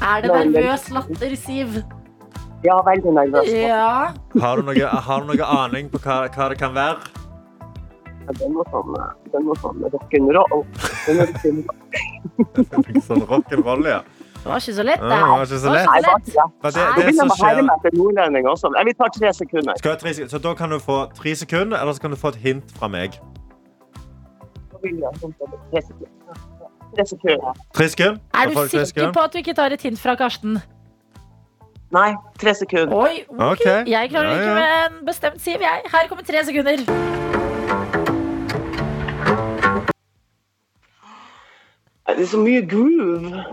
[0.00, 1.68] Er det nervøs latter, Siv?
[2.64, 3.48] Ja, veldig nervøs.
[3.52, 4.12] Ja.
[4.40, 6.96] har, du noe, har du noe aning på hva, hva det kan være?
[8.38, 8.94] Den var sånn,
[9.32, 10.64] den var sånn rock'n'roll.
[11.08, 11.26] Var.
[13.08, 14.00] Sånn rock'n'roll, ja.
[14.40, 15.88] Det var ikke så lett, Ja, det det var ikke så lett.
[15.90, 16.44] Det.
[16.62, 19.74] Det, det begynner som skjer Vi tar tre sekunder.
[19.76, 22.28] skal jeg tre, Så da kan du få tre sekunder, eller så kan du få
[22.28, 23.18] et hint fra meg.
[24.80, 24.88] Tre
[27.06, 27.52] sekunder.
[27.74, 28.16] Tre sekunder.
[28.34, 30.58] Er du sikker på at du ikke tar et hint fra Karsten?
[31.90, 32.94] Nei, tre sekunder.
[32.94, 33.52] Oi, okay.
[33.52, 33.84] Okay.
[33.90, 35.80] Jeg klarer Ja, ikke med en bestemt Siv, jeg.
[35.92, 36.76] Her kommer tre sekunder.
[42.16, 43.44] Det er så mye groove.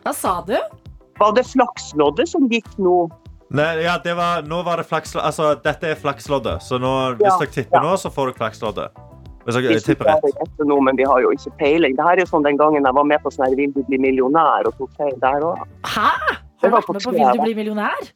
[0.02, 0.79] Hva sa du?
[1.20, 3.04] Var det flaksloddet som gikk nå?
[3.50, 5.26] Nei, ja, det var, nå var det flaksloddet.
[5.26, 6.62] Altså, dette er flaksloddet.
[6.62, 7.82] Så nå, hvis Ja, dere tipper ja.
[7.82, 9.00] nå, så får dere flaksloddet.
[9.42, 10.62] Hvis dere dere tipper rett.
[10.70, 11.96] nå, men vi har jo ikke peiling.
[11.98, 13.82] Det her er jo sånn den gangen jeg var med på sånn her Vil du
[13.88, 15.64] bli millionær og tok feil der òg.
[15.88, 16.08] Hæ?
[16.62, 18.10] Har du vært med på Vil du bli millionær?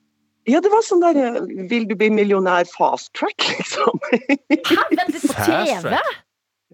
[0.47, 1.41] Ja, det var sånn der eh,
[1.71, 3.99] Vil du bli millionær fast track, liksom.
[4.13, 4.85] Hæ?
[4.93, 5.99] Vent litt på TV?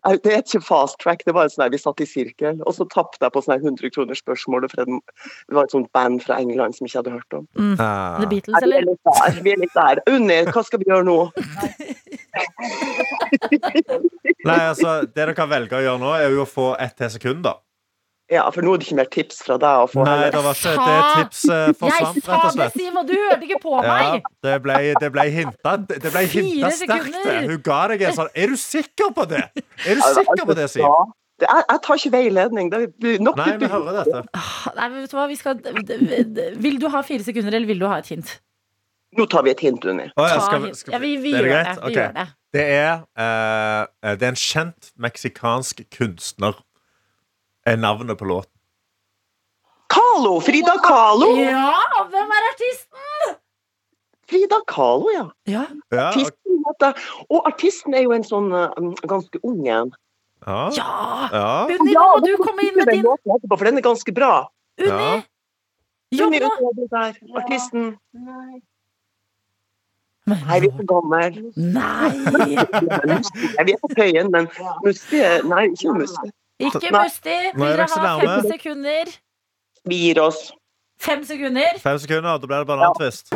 [0.05, 2.61] Det er ikke fast track, det var sånn her, vi satt i sirkel.
[2.65, 6.23] Og så tapte jeg på sånn 100 kroner spørsmålet for det var et sånt band
[6.25, 7.45] fra England som jeg ikke hadde hørt om.
[7.77, 8.21] Ah.
[8.21, 8.83] The Beatles, vi er eller?
[8.91, 9.41] litt der.
[9.45, 10.03] Vi er litt der.
[10.11, 11.19] Unni, hva skal vi gjøre nå?
[14.49, 17.13] Nei, altså, det dere kan velge å gjøre nå, er jo å få ett til
[17.13, 17.59] sekund, da.
[18.31, 20.55] Ja, for nå er det ikke mer tips fra deg å få Nei, det var
[20.55, 23.73] ikke det tipset Jeg forsvant, rett og det, sa det, og du hørte ikke på
[23.83, 24.29] Ja, meg!
[24.47, 27.17] det ble, det ble hinta Det ble hinta sterkt.
[27.51, 29.43] Hun ga deg en sånn Er du sikker på det?
[29.83, 30.85] Er du Ja, sikker på det, Siv?
[30.87, 31.01] Ja.
[31.41, 32.67] Jeg tar ikke veiledning.
[32.71, 34.19] Det blir nok Nei, vi hører dette.
[34.77, 35.23] Nei, men vet du hva?
[35.31, 35.57] Vi skal...
[36.61, 38.35] Vil du ha fire sekunder, eller vil du ha et hint?
[39.17, 40.05] Nå tar vi et hint, Unni.
[40.21, 40.77] Oh, ja, Ta skal, vi- hint.
[40.85, 41.73] skal, Ja, vi, vi det er gjør det.
[41.81, 41.95] Okay.
[41.97, 42.27] Gjør det.
[42.55, 42.93] Det er,
[43.25, 46.61] uh, det er en kjent meksikansk kunstner.
[47.71, 48.51] Er navnet på låten.
[49.91, 50.41] Kalo!
[50.43, 51.29] Frida Kalo.
[51.39, 51.71] Ja,
[52.11, 53.35] hvem er artisten?
[54.31, 55.27] Frida Kalo, ja.
[55.51, 55.65] Ja.
[55.91, 56.09] Ja.
[56.11, 56.37] Artisten
[57.31, 59.91] og artisten er jo en sånn eh, ganske ung en.
[60.47, 60.61] ja.
[60.77, 60.93] ja.
[61.35, 61.49] ja.
[61.75, 64.33] Unni, nå må du komme inn med din låten for den er ganske bra.
[64.81, 65.11] Unni!
[65.11, 65.23] Ja.
[66.21, 67.17] Jobb du der?
[67.39, 67.93] Artisten.
[68.13, 68.63] Men-
[70.31, 71.21] Nei, vi er for gamle.
[71.57, 72.11] Nei!
[72.31, 74.47] Nei, vi er på Tøyen, men
[74.85, 76.31] Musti er- Nei, ikke Musti.
[76.61, 77.37] Ikke Musti.
[77.57, 79.13] Vil dere ha fem sekunder?
[79.89, 80.51] Vi gir oss.
[81.01, 81.79] Fem sekunder.
[81.81, 83.33] Fem sekunder, da blir det banantvist.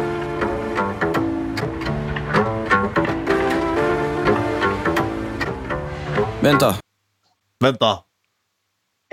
[6.45, 6.75] Vent, da.
[7.65, 7.93] Vent, da.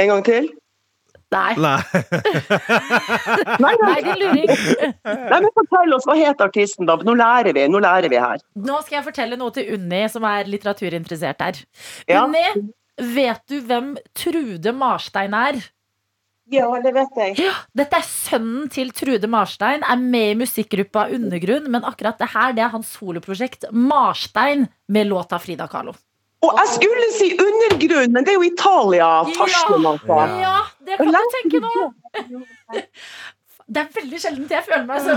[0.02, 0.50] En gang til.
[1.32, 1.54] Nei.
[1.63, 1.78] Nei.
[3.63, 4.50] Nei, nei, Nei, din luring.
[4.52, 6.97] nei, men Fortell oss, hva het artisten, da?
[7.08, 8.41] Nå lærer vi nå lærer vi her.
[8.60, 11.62] Nå skal jeg fortelle noe til Unni, som er litteraturinteressert her.
[12.12, 12.26] Ja.
[12.26, 12.43] Unni,
[13.00, 15.62] vet du hvem Trude Marstein er?
[16.52, 17.36] Ja, det vet jeg.
[17.40, 22.32] Ja, Dette er sønnen til Trude Marstein, er med i musikkgruppa Undergrunn, men akkurat det
[22.34, 25.96] her det er hans soloprosjekt Marstein med låta Frida Kahlo.
[26.42, 29.10] Og jeg skulle si undergrunn, men det er jo Italia.
[29.38, 30.18] Farsken, altså.
[30.18, 30.40] Ja.
[30.42, 31.74] Ja, det kan du tenke nå.
[33.72, 35.14] Det er veldig sjelden jeg føler meg så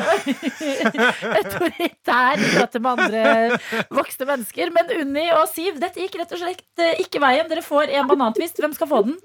[1.41, 3.59] autoritær i møte med andre
[3.99, 4.71] voksne mennesker.
[4.75, 7.49] Men Unni og Siv, dette gikk rett og slett eh, ikke veien.
[7.51, 8.61] Dere får en banantvist.
[8.63, 9.17] Hvem skal få den?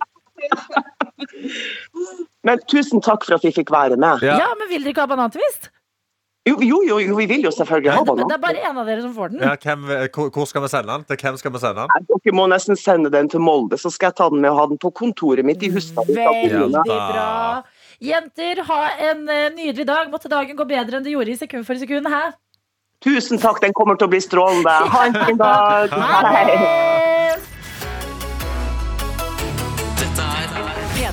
[2.47, 4.23] Men tusen takk for at vi fikk være med.
[4.25, 4.39] Ja.
[4.47, 5.69] Ja, men vil dere ikke ha banantvist?
[6.47, 9.03] Jo, jo, jo, jo vi vil jo selvfølgelig ha Det er bare én av dere
[9.03, 9.43] som får den.
[9.43, 9.83] Ja, hvem,
[10.15, 11.03] hvor, hvor skal vi sende den?
[11.09, 11.91] Til hvem skal vi sende den?
[11.93, 14.61] Nei, Dere må nesten sende den til Molde, så skal jeg ta den med og
[14.61, 16.09] ha den på kontoret mitt i Hustad.
[16.09, 17.61] Veldig bra.
[17.99, 20.07] Jenter, ha en eh, nydelig dag.
[20.11, 22.07] Måtte dagen gå bedre enn det gjorde i sekund for sekund.
[22.07, 22.31] Hæ?
[23.03, 24.71] Tusen takk, den kommer til å bli strålende.
[24.93, 25.91] Ha en fin dag.
[25.91, 26.45] Ha Hei.
[26.47, 26.59] det!
[29.99, 30.28] Dette P3 Morgen.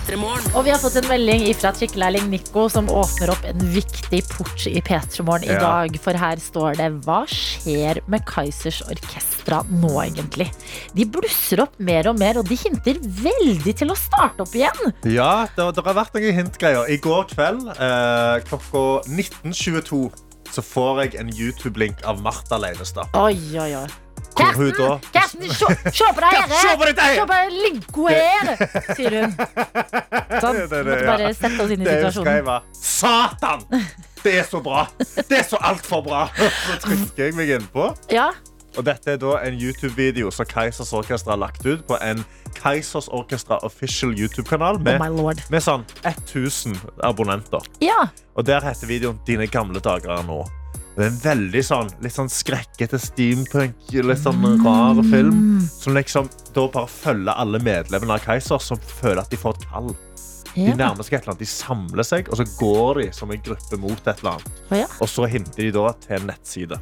[0.06, 4.62] Og vi har fått en melding fra trikkelærling Nico som åpner opp en viktig port
[4.70, 5.58] i P3 Morgen i Ja.
[5.58, 5.98] dag.
[5.98, 10.52] For her står det Hva skjer med Kaizers Orkestra nå, egentlig?
[10.94, 14.94] De blusser opp mer og mer, og de hinter veldig til å starte opp igjen.
[15.10, 16.86] Ja, det, det har vært noen hintgreier.
[16.88, 20.06] I går kveld eh, klokka 19.22
[20.54, 23.10] så får jeg en YouTube-link av Martha Leinestad.
[23.18, 23.86] Oi, oi, oi.
[24.37, 26.57] Hvor hun da Karsten, se, se på deg her!
[26.61, 27.14] Se på dette her!
[27.20, 28.51] Se på linko her!
[28.96, 29.37] Sier hun.
[30.42, 30.59] Sånn.
[30.66, 32.66] Måtte bare sette oss inn i situasjonen.
[32.77, 33.64] Satan!
[34.22, 34.87] Det er så bra!
[34.99, 36.27] Det er så altfor bra!
[36.66, 37.88] Så trykker jeg meg innpå.
[38.12, 38.33] Ja,
[38.77, 42.20] Og dette er da en YouTube-video som Keisers Orkestra har lagt ut på en
[42.59, 47.64] Keisers Orkestra official YouTube-kanal med, oh med sånn 1000 abonnenter.
[47.81, 50.42] Ja, Og der heter videoen 'Dine gamle dager er nå'.
[50.96, 55.40] Det er en veldig sånn, litt sånn skrekkete steampunk, litt sånn rar film.
[55.68, 59.66] Som liksom da bare følger alle medlemmene av Keiser som føler at de får et
[59.74, 59.90] kall.
[60.56, 63.44] De nærmer seg et eller annet, de samler seg, og så går de som en
[63.44, 64.64] gruppe mot et eller annet.
[64.70, 64.88] Oh, ja.
[65.04, 66.80] Og så hinter de da til en nettside.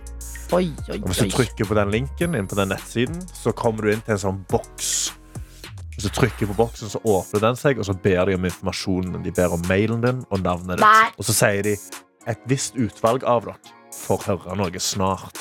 [0.55, 3.83] Oi, oi, Og hvis du trykker på den linken inn på den nettsiden, så kommer
[3.83, 4.95] du inn til en sånn boks.
[5.97, 9.25] Hvis du trykker på boksen, så åpner den seg, og så ber de om informasjonen.
[9.27, 11.19] De ber om mailen din og navnet ditt.
[11.19, 11.75] Og så sier de
[12.31, 13.59] et visst utvalg av dere
[13.95, 15.39] får høre noe snart.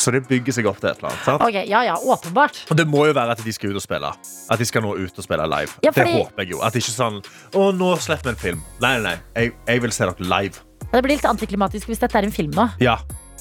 [0.00, 1.24] Så det bygger seg opp til et eller annet.
[1.26, 1.42] Sant?
[1.44, 2.62] Ok, ja, ja, åpenbart.
[2.72, 4.08] Og det må jo være at de skal ut og spille.
[4.50, 5.74] At de skal nå ut og spille live.
[5.84, 6.60] Ja, fordi- Det håper jeg jo.
[6.64, 7.18] At ikke sånn
[7.52, 8.62] Å, nå slipper vi en film.
[8.80, 9.16] Nei, nei, nei.
[9.36, 10.54] Jeg, jeg vil se dere live.
[10.90, 12.70] Det blir litt antiklimatisk hvis dette er en film nå.
[12.80, 12.96] Ja.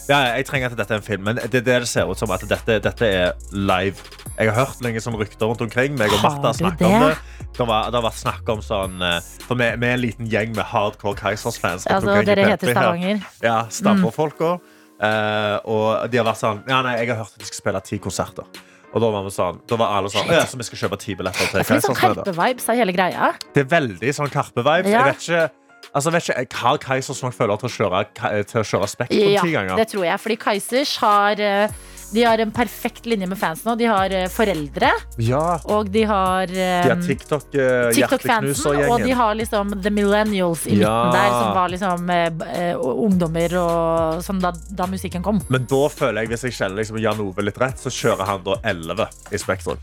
[0.09, 2.31] Ja, jeg trenger at dette er en film, men det, det, det ser ut som
[2.33, 4.01] at dette, dette er live.
[4.39, 5.93] Jeg har hørt lenge som rykter rundt omkring.
[5.99, 7.11] Meg og Martha du snakker om det?
[7.13, 7.45] det.
[7.59, 10.53] Det, var, det har vært snakk om sånn eh, For vi, er en liten gjeng
[10.55, 11.85] med hardcore Keisers-fans.
[11.89, 12.75] Altså, dere heter P3.
[12.75, 13.23] Stavanger.
[13.45, 14.75] Ja, Mm.
[14.99, 17.79] Uh, og de har vært sånn Ja, nei, jeg har hørt at de skal spille
[17.87, 18.43] ti konserter.
[18.89, 21.15] Og da var sånn Da var alle sånn «Å Ja, så vi skal kjøpe ti
[21.15, 23.31] billetter til er litt sånn Karpe-vibes av hele greia.
[23.55, 24.91] Det er veldig sånn Karpe-vibes.
[24.91, 25.05] Ja.
[25.05, 28.03] Jeg vet ikke Altså, vet ikke, Har Kaizers nok føler til å kjøre,
[28.45, 29.79] til å kjøre Spektrum Ja, ti ganger?
[29.79, 30.19] det tror jeg.
[30.21, 31.79] Fordi Kaizers har eh,
[32.13, 33.75] De har en perfekt linje med fans nå.
[33.77, 34.89] De har eh, foreldre,
[35.21, 35.59] Ja.
[35.69, 37.03] og de har um.
[37.05, 40.93] TikTok-fansen, og de har liksom The Millennials i Ja.
[41.05, 42.75] midten der, som var liksom uh, eh,
[43.05, 45.41] ungdommer og sånn da, da musikken kom.
[45.49, 48.45] Men da føler jeg, hvis jeg kjenner liksom Jan Ove litt rett, så kjører han
[48.45, 49.77] da 11 i Spektrum.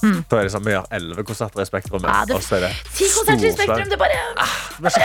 [0.00, 2.02] Da er det sånn, Vi gjør 11 konserter i Spektrum.
[2.02, 2.08] Mm.
[2.08, 3.52] Ja, det- er det Ti konserter i.
[3.56, 4.18] Spektrum, det bare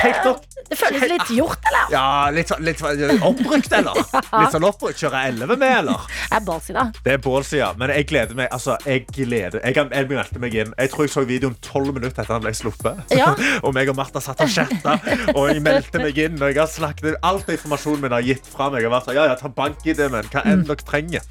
[0.03, 0.41] helt nok.
[0.69, 1.85] Det føles litt gjort, eller?
[1.91, 3.93] Ja, litt, sånn- litt sånn oppbrukt, eller?
[4.41, 4.97] Litt sånn oppbrukt.
[5.01, 6.05] Kjøre 11 med, eller?
[6.29, 6.85] Det er ballsida.
[7.03, 8.49] Det er ballsida, men jeg gleder meg.
[8.51, 10.73] Altså, jeg gleder Jeg, jeg, jeg meg inn.
[10.77, 13.03] Jeg tror jeg så videoen 12 minutter etter han ble sluppet.
[13.17, 13.33] Ja.
[13.65, 14.97] og meg og Martha satt og chatta,
[15.35, 16.37] og jeg meldte meg inn.
[16.41, 18.81] Og jeg har snakket Alt informasjonen min har gitt fra meg.
[18.83, 21.21] Jeg har vært sånn, ja, ja, ta bank-ID, men hva enn dere trenger.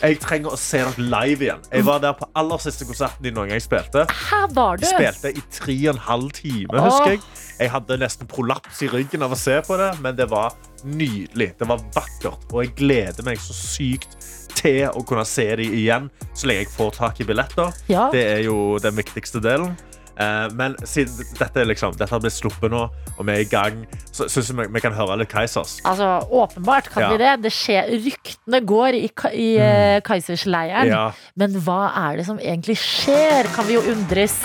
[0.00, 1.64] Jeg trenger å se dere live igjen.
[1.68, 4.06] Jeg var der på aller siste konserten de noen gang spilte.
[4.08, 4.86] Her var du.
[4.86, 7.20] De spilte i tre og en halv time, husker jeg.
[7.60, 10.56] Jeg hadde nesten prolaps i ryggen av å se på det, men det var
[10.88, 11.50] nydelig.
[11.60, 14.16] Det var vakkert, og jeg gleder meg så sykt
[14.56, 17.76] til å kunne se dem igjen så lenge jeg får tak i billetter.
[17.92, 18.08] Ja.
[18.12, 19.76] Det er jo den viktigste delen.
[20.20, 22.82] Eh, Men siden dette, liksom, dette har blitt sluppet nå,
[23.16, 25.78] og vi er i gang, så syns jeg vi, vi kan høre litt Kaisers.
[25.88, 27.10] Altså, Åpenbart kan Ja.
[27.12, 27.32] vi det.
[27.42, 30.02] det skjer, ryktene går i, i mm.
[30.06, 30.90] Keisersleiren.
[30.90, 31.10] Ja.
[31.36, 31.80] Men hva
[32.10, 34.36] er det som egentlig skjer, kan vi jo undres.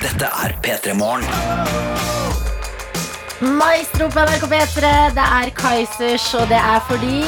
[0.00, 1.24] Dette er P3 Morgen.
[3.40, 4.90] Maestro på NRK P3.
[5.16, 7.20] Det er Kaizers, og det er fordi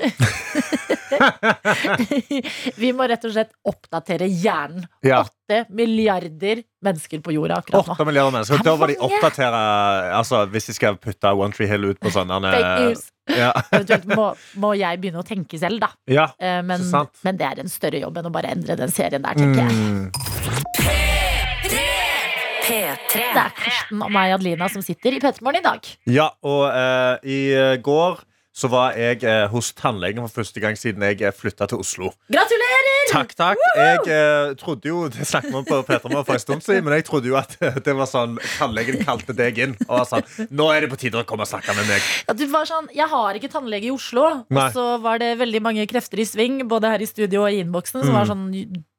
[2.81, 4.87] Vi må rett og slett oppdatere hjernen.
[5.05, 5.21] Ja.
[5.53, 7.95] 8 milliarder mennesker på jorda akkurat nå.
[7.99, 8.57] 8 milliarder mennesker.
[8.57, 9.61] Det er Da var de oppdatere
[10.17, 13.05] altså, Hvis de skal putte One Tree Hill ut på sånne Fake news.
[13.37, 13.53] Ja.
[13.75, 14.31] Eventuelt må,
[14.63, 15.93] må jeg begynne å tenke selv, da.
[16.11, 16.29] ja.
[16.41, 16.89] Eh, Men,
[17.27, 21.06] men det er en større jobb enn å bare endre den serien der, tenker jeg.
[22.67, 22.97] Mm.
[23.07, 23.27] P3.
[23.35, 25.93] Det er Karsten og meg, Adelina, som sitter i P3 Morgen i dag.
[26.11, 28.25] ja, og eh, i eh, går
[28.57, 32.09] så var jeg eh, hos tannlegen for første gang siden jeg flytta til Oslo.
[32.33, 33.03] Gratulerer!
[33.11, 33.61] Takk, takk.
[33.77, 36.97] Jeg eh, trodde jo Det snakket vi om på Petermann for en stund siden, men
[36.97, 37.53] jeg trodde jo at
[37.85, 41.21] det var sånn tannlegen kalte deg inn og var sånn Nå er det på tide
[41.21, 42.11] å komme og snakke med meg.
[42.27, 44.25] Ja, du var sånn, Jeg har ikke tannlege i Oslo.
[44.49, 44.67] Nei.
[44.67, 47.61] Og så var det veldig mange krefter i sving, både her i studio og i
[47.63, 48.49] innboksen, som var sånn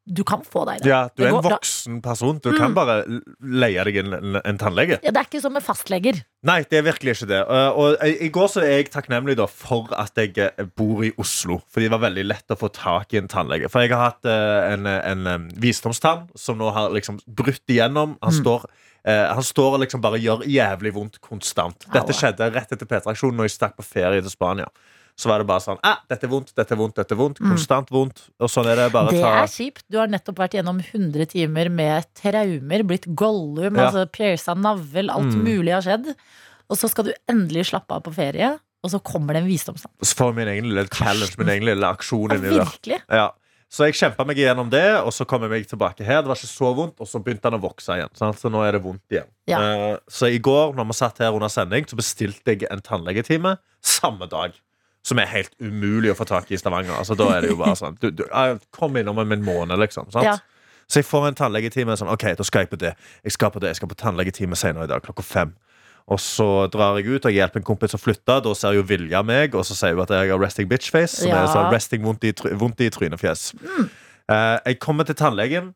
[0.07, 0.87] Du kan få deg det.
[0.87, 0.91] Mm.
[0.93, 2.39] Ja, du er en voksen person.
[2.43, 3.01] Du kan bare
[3.43, 5.01] leie deg en, en, tannlege.
[5.03, 6.21] Ja, det er ikke som med fastleger.
[6.47, 7.41] Nei, det er virkelig ikke det.
[7.49, 11.03] Uh, og i, i går så er jeg takknemlig da for at jeg eh, bor
[11.03, 11.59] i Oslo.
[11.67, 13.71] Fordi det var veldig lett å få tak i en tannlege.
[13.73, 18.19] For jeg har hatt eh, en, en visdomstann som nå har liksom brutt igjennom.
[18.23, 18.69] Han står
[19.07, 21.85] Uh, han står og liksom bare gjør jævlig vondt konstant.
[21.93, 24.67] Dette skjedde rett etter P3-aksjonen når jeg stakk på ferie til Spania.
[25.17, 27.39] Så var det bare sånn ah, Dette er vondt, dette er vondt, dette er vondt.
[27.41, 28.19] Konstant vondt.
[28.39, 28.91] Og sånn er det.
[28.93, 29.84] Bare Det ta er kjipt.
[29.89, 33.88] Du har nettopp vært gjennom 100 timer med traumer, blitt Gollum, Ja.
[33.89, 35.43] altså pierca navl, alt Mm.
[35.43, 36.13] mulig har skjedd.
[36.69, 39.95] Og så skal du endelig slappe av på ferie, og så kommer det en visdomsnavn.
[40.03, 43.01] Så får min egen lille challenge, min egen lille aksjon Ja, der.
[43.10, 43.32] Ja.
[43.69, 46.21] Så jeg kjempa meg gjennom det, og så kom jeg meg tilbake her.
[46.21, 48.13] Det var ikke så vondt, og så begynte han å vokse igjen.
[48.15, 48.38] Sant?
[48.39, 49.27] Så nå er det vondt igjen.
[49.49, 49.58] Ja.
[49.60, 53.58] Uh, så i går, når vi satt her under sending, så bestilte jeg en tannlegetime
[53.84, 54.53] samme dag.
[55.05, 56.97] Som er helt umulig å få tak i i Stavanger.
[56.97, 58.23] Altså, da er det jo bare sånn du, du,
[58.75, 60.10] Kom innom om en måned, liksom.
[60.12, 60.25] Sant?
[60.25, 60.38] Ja.
[60.88, 61.95] Så jeg får en tannlegetime.
[61.99, 62.93] Sånn, ok, da skal jeg på det.
[63.23, 65.53] Jeg skal på det, jeg skal på tannlegetime senere i dag klokka fem.
[66.07, 68.38] Og så drar jeg ut og hjelper en kompis å flytte.
[68.43, 71.17] Da ser jo Vilja meg, og så sier hun at jeg har resting bitch face.
[71.19, 71.43] Som Ja.
[71.43, 73.49] er sånn resting vondt i, vondt i trynefjes.
[74.29, 75.73] Eh, jeg kommer til tannlegen,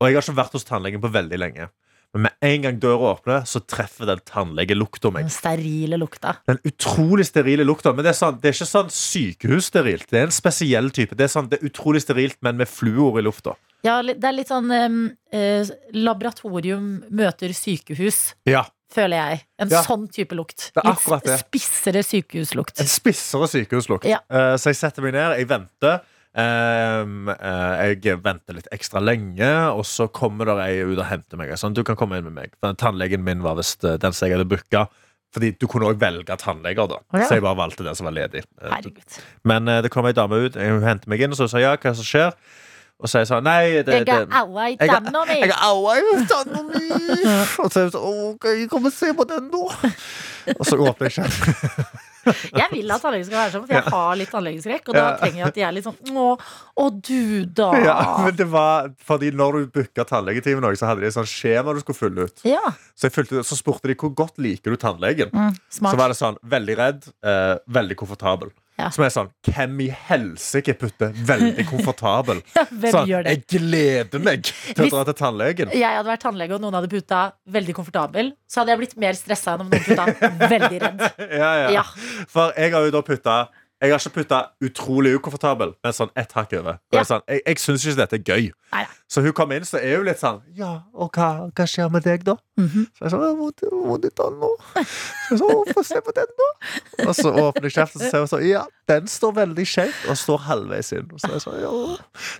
[0.00, 1.68] og jeg har ikke vært hos tannlegen på veldig lenge.
[2.14, 5.24] Men med en gang døra åpner, så treffer den tannlegelukta meg.
[5.26, 6.36] Den sterile lukta.
[6.46, 7.90] Den utrolig sterile lukta.
[7.92, 10.06] Men det er, sånn, det er ikke sånn sykehussterilt.
[10.12, 11.16] Det er en spesiell type.
[11.18, 13.56] Det er, sånn, det er utrolig sterilt, men med fluor i lufta.
[13.84, 18.64] Ja, det er litt sånn eh, laboratorium møter sykehus, Ja.
[18.94, 19.44] føler jeg.
[19.58, 19.82] En Ja.
[19.82, 20.70] sånn type lukt.
[20.72, 21.38] Det er Litt akkurat det.
[21.40, 22.78] spissere sykehuslukt.
[22.80, 24.04] En spissere sykehuslukt.
[24.06, 24.18] Ja.
[24.30, 26.00] Uh, så jeg setter meg ned, jeg venter.
[26.34, 31.38] Ehm, uh, jeg venter litt ekstra lenge, og så kommer der ei ut og henter
[31.38, 31.52] meg.
[31.60, 32.56] Sånn, du kan komme inn med meg.
[32.58, 34.88] For Tannlegen min var visst eh, den som jeg hadde booka.
[35.34, 37.00] Fordi du kunne òg velge tannleger, da.
[37.10, 37.26] Oh, ja.
[37.26, 38.44] Så jeg bare valgte den som var ledig.
[38.62, 39.16] Eh, Herregud.
[39.46, 41.74] Men uh, det kom ei dame ut, hun henter meg inn, og så sa ja,
[41.78, 42.34] hva som skjer?
[43.02, 45.34] Og så er jeg sånn Nei, det, Jeg har aua i tanna mi!
[45.42, 46.84] jeg har aua i tanna mi!
[47.64, 49.94] Og så er jeg sånn OK, kom og se på den, da.
[50.60, 52.10] Og så åpner jeg kjeften.
[52.60, 54.88] Jeg vil at tannlegen skal være sånn, for jeg har litt tannlegeskrekk.
[54.90, 56.26] Og da trenger jeg at de er litt sånn Å,
[56.80, 57.68] å du, da.
[57.84, 61.30] Ja, men det var fordi når du booka tannlegetimen, også, så hadde de et sånt
[61.30, 62.44] skjema du skulle fylle ut.
[62.48, 62.62] Ja,
[62.94, 65.32] Så, fylte, så spurte de hvor godt liker du tannlegen.
[65.34, 68.52] mm, Så var det sånn veldig redd, eh, veldig komfortabel.
[68.74, 68.88] Ja.
[68.90, 72.40] Som er sånn Hvem i helsike putter veldig komfortabel?
[72.56, 73.12] ja, sånn?
[73.12, 75.74] Jeg gleder meg til å dra til tannlegen.
[75.74, 77.20] Jeg hadde vært tannlege, og noen hadde putta
[77.54, 78.32] veldig komfortabel.
[78.50, 81.04] Så hadde jeg blitt mer stressa enn om noen putta veldig redd.
[81.34, 81.68] Ja, ja.
[81.80, 81.84] Ja.
[82.30, 83.36] For jeg har jo da putta
[83.84, 86.78] Jeg har ikke putta utrolig ukomfortabel, men sånn ett hakk over.
[86.94, 87.02] Ja.
[87.02, 88.46] er sånn, jeg jeg syns ikke dette er gøy.
[88.74, 88.90] Neida.
[89.14, 92.02] Så hun kom inn, så er hun litt sånn Ja, og hva, hva skjer med
[92.02, 92.34] deg, da?
[92.58, 92.86] Mhm.
[92.96, 93.36] Så jeg sånn, jeg
[93.70, 94.50] vondt i tanna nå.
[94.74, 96.48] Så jeg sånn, Få se på den, da.
[97.04, 100.18] Og så åpner jeg kjeften, så ser hun sånn Ja, den står veldig skjevt, og
[100.18, 101.06] står halvveis inn.
[101.12, 101.72] Og så er jeg sånn, ja,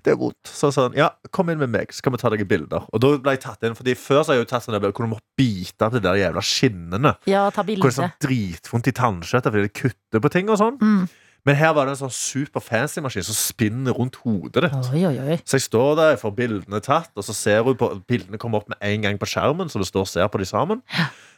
[0.07, 0.51] det er vondt.
[0.51, 2.89] Så sånn, ja, kom inn med meg, så kan vi ta deg bilder.
[2.91, 4.91] Og da ble jeg tatt inn, fordi før så har jeg jo tatt sånn der,
[4.91, 7.15] hvor du må bite av de der jævla skinnene.
[7.31, 7.85] Ja, ta bilder.
[7.85, 10.81] Hvor det er sånn dritvondt i tannkjøttet fordi det kutter på ting og sånn.
[10.83, 11.05] Mm.
[11.45, 14.77] Men her var det en sånn super fancy maskin som spinner rundt hodet ditt.
[14.95, 15.37] Oi, oi, oi.
[15.45, 18.63] Så jeg står der, jeg får bildene tatt, og så ser hun på Bildene kommer
[18.63, 20.81] opp med en gang på skjermen, så du står og ser på de sammen.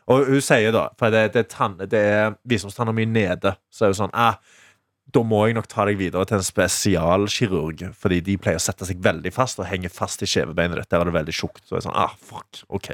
[0.07, 3.95] Og hun sier da, for det, det tann, det er visdomstanna mi nede, så er
[3.95, 4.39] hun sånn eh,
[5.15, 8.87] da må jeg nok ta deg videre til en spesialkirurg, fordi de pleier å sette
[8.89, 10.91] seg veldig fast og henge fast i kjevebeinet ditt.
[10.91, 11.63] Der er det veldig tjukt.
[11.63, 12.91] Så jeg er sånn, ah, fuck, ok.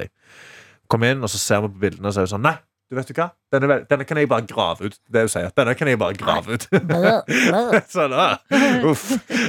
[0.93, 2.55] Kom inn, og så ser vi på bildene, og så er hun sånn Nei,
[2.91, 3.29] du vet du hva?
[3.53, 4.97] Denne, denne kan jeg bare grave ut.
[5.09, 5.49] Det hun sier.
[5.57, 6.67] Denne kan jeg bare grave ut.
[6.67, 7.79] så.
[7.95, 8.35] Sånn, ah,
[8.89, 9.05] uff.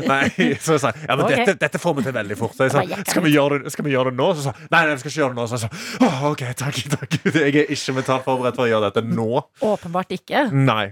[0.08, 0.22] Nei,
[0.62, 1.42] så jeg sa ja, men okay.
[1.42, 2.54] dette, dette får vi til veldig fort.
[2.56, 4.30] Så jeg sa, skal vi, gjøre det, skal vi gjøre det nå?
[4.36, 5.46] Så sa nei, nei, vi skal ikke gjøre det nå.
[5.50, 7.18] Så jeg sa oh, OK, takk, takk.
[7.44, 9.28] Jeg er ikke mentalt forberedt for å gjøre dette nå.
[9.74, 10.46] Åpenbart ikke.
[10.54, 10.86] Nei.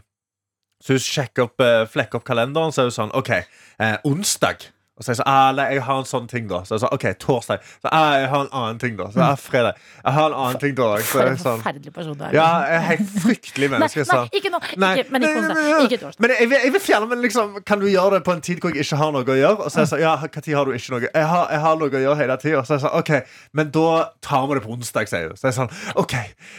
[0.82, 4.66] Så hun sjekker opp, eh, flekker opp kalenderen, så er hun sånn OK, eh, onsdag.
[4.92, 6.82] Og så er jeg sånn, ah, nei, jeg har en sånn ting da Så jeg
[6.82, 10.12] sa, ok, torsdag Så ah, jeg har en annen ting da Så ah, fredag Jeg
[10.18, 12.34] har en annen ting da Så For en jeg sånn forferdelig person du er.
[12.36, 14.60] Ja, jeg er helt fryktelig menneske nei, nei, ikke nå.
[14.68, 15.54] Ikke, men ikke.
[15.86, 16.18] Ikke torsdag.
[16.20, 18.60] Men jeg vil, jeg vil fjerne Men liksom Kan du gjøre det på en tid
[18.60, 19.56] hvor jeg ikke har noe å gjøre?
[19.64, 21.08] Og så er jeg sånn Ja, tid har du ikke noe?
[21.08, 23.86] Jeg har, jeg har noe å gjøre hele tiden Så jeg sånn Ok, men da
[24.28, 25.72] tar vi det på onsdag, sier hun Så jeg sånn
[26.04, 26.18] Ok,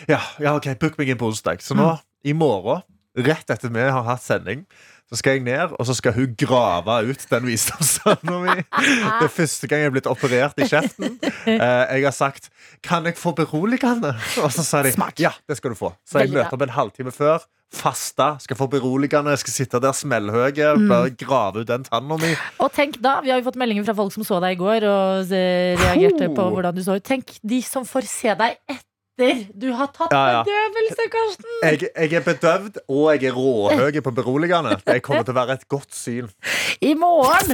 [0.10, 1.92] ja, ja ok Book meg inn på onsdag Så nå,
[2.26, 2.82] i morgen
[3.14, 4.66] Rett etter vi har hatt sending
[5.14, 8.56] så skal jeg ned, og så skal hun grave ut den visdomstanna mi.
[9.22, 11.20] Det er første gang jeg er blitt operert i kjeften.
[11.46, 11.60] Eh,
[12.00, 12.50] jeg har sagt
[12.82, 14.90] 'Kan jeg få beroligende?' Og så sa de
[15.22, 15.94] ja, det skal du få.
[16.08, 17.46] Så jeg møter opp en halvtime før.
[17.74, 18.38] Fasta.
[18.40, 19.34] Skal få beroligende.
[19.38, 20.76] Skal sitte der smellhøye.
[20.78, 20.88] Mm.
[20.90, 22.34] Bare grave ut den tanna mi.
[22.60, 24.86] Og tenk da, Vi har jo fått meldinger fra folk som så deg i går
[24.90, 26.52] og eh, reagerte på Oh.
[26.54, 27.04] hvordan du så ut.
[27.04, 30.44] Tenk de som får se deg etter du har tatt Ja, ja.
[30.44, 31.58] bedøvelse, Karsten!
[31.64, 34.78] Jeg, jeg er bedøvd, og jeg er råhøy på beroligende.
[34.88, 36.30] Det kommer til å være et godt syn.
[36.82, 37.54] I morgen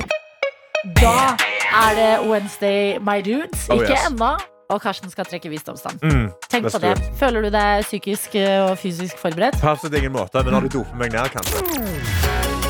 [1.02, 1.36] Da
[1.76, 3.66] er det Wednesday, my dudes.
[3.70, 4.08] Oh, Ikke yes.
[4.08, 4.32] ennå.
[4.70, 6.00] Og Karsten skal trekke visdomsstand.
[6.06, 6.94] Mm, Tenk på det.
[6.96, 7.12] do.
[7.20, 9.58] Føler du deg psykisk eh, og fysisk forberedt?
[9.60, 12.70] På absolutt ingen måte, men har du dopet meg ned, kanskje?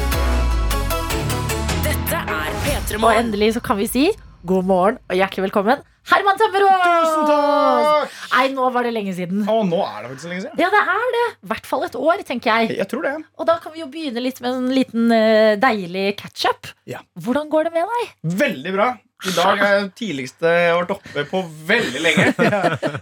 [1.83, 4.07] Dette er P3 Og endelig så kan vi si
[4.47, 6.85] god morgen og hjertelig velkommen, Herman Tømmerås!
[7.05, 8.15] Tusen takk!
[8.33, 9.43] Nei, nå var det lenge siden.
[9.45, 10.61] Å, nå er det faktisk lenge siden.
[10.61, 11.25] Ja, det er det.
[11.35, 12.77] I hvert fall et år, tenker jeg.
[12.79, 13.11] Jeg tror det.
[13.37, 16.71] Og da kan vi jo begynne litt med en liten eh, deilig catch-up.
[16.89, 17.03] Ja.
[17.19, 18.11] Hvordan går det med deg?
[18.41, 18.89] Veldig bra.
[19.27, 22.29] I dag er det tidligste jeg har vært oppe på veldig lenge.
[22.39, 22.53] Jeg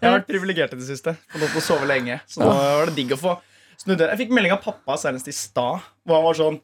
[0.01, 1.13] har vært privilegert i det siste.
[1.29, 2.17] Fått lov til å sove lenge.
[2.25, 3.35] Så nå var det digg å få
[3.77, 4.01] snudd.
[4.01, 5.85] Jeg fikk melding av pappa senest i stad.
[6.07, 6.57] Hvor han var sånn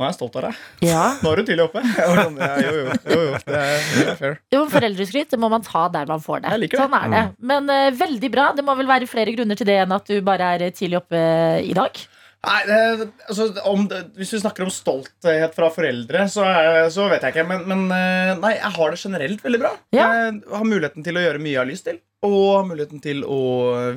[0.00, 0.60] Nå er jeg stolt av deg.
[0.80, 1.00] Ja.
[1.20, 1.80] Nå er du tidlig oppe.
[1.84, 3.40] Sånn, ja, jo, jo, jo, jo.
[3.44, 4.38] Det er, det er fair.
[4.54, 6.54] Jo, Foreldreskryt det må man ta der man får det.
[6.62, 6.70] Det.
[6.80, 7.24] Sånn er det.
[7.52, 8.46] Men uh, veldig bra.
[8.56, 11.20] Det må vel være flere grunner til det enn at du bare er tidlig oppe
[11.20, 12.00] eh, i dag?
[12.40, 16.46] Nei, det, altså, om det, Hvis vi snakker om stolthet fra foreldre, så,
[16.88, 17.46] så vet jeg ikke.
[17.52, 19.76] Men, men eh, nei, jeg har det generelt veldig bra.
[19.92, 20.08] Ja.
[20.16, 22.00] Jeg har muligheten til å gjøre mye jeg har lyst til.
[22.24, 23.40] Og har muligheten til å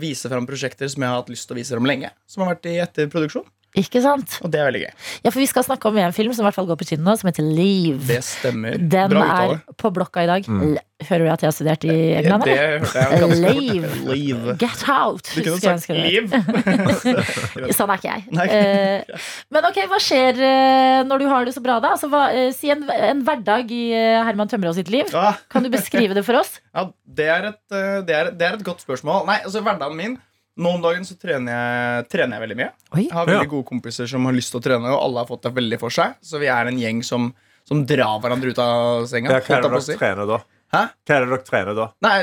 [0.03, 2.11] vise fram prosjekter som jeg har hatt lyst til å vise dem lenge.
[2.27, 3.47] Som har vært i etterproduksjon.
[3.73, 4.37] Ikke sant?
[4.45, 4.91] Og det er veldig gøy.
[5.25, 7.07] Ja, for vi skal snakke om en film som i hvert fall går på kino
[7.07, 8.01] nå, som heter Leave.
[8.05, 8.77] Det stemmer.
[8.77, 10.45] Den Bra er på blokka i dag.
[10.45, 10.75] Mm.
[11.03, 12.45] Hører du at jeg har studert i England?
[12.45, 13.39] det det ganske.
[13.41, 13.89] Leave.
[14.07, 14.55] Leave.
[14.61, 15.25] Get out!
[15.25, 17.73] Du kunne sagt ønske det.
[17.77, 18.25] Sånn er ikke jeg.
[18.37, 18.45] Nei.
[18.53, 21.95] Eh, men ok, hva skjer eh, når du har det så bra, da?
[21.97, 25.09] Altså, hva, eh, si en, en hverdag i Herman Tømmerås sitt liv.
[25.09, 26.59] Ja, Kan du beskrive det for oss?
[26.77, 29.25] ja det, er et, det, er, det er et godt spørsmål.
[29.29, 30.21] Nei, altså Hverdagen min
[30.57, 32.71] Nå om dagen så trener jeg, trener jeg veldig mye.
[32.93, 33.03] Oi.
[33.07, 33.49] Jeg har veldig Ja.
[33.55, 35.89] gode kompiser som har lyst til å trene, og alle har fått det veldig for
[35.89, 36.13] seg.
[36.21, 37.33] Så vi er en gjeng som,
[37.65, 39.31] som drar hverandre ut av senga.
[39.33, 40.37] Ja, hva er det dere trener da?
[40.73, 40.79] Hæ?
[41.05, 41.87] Hva er det dere trener da?
[42.01, 42.13] Nei,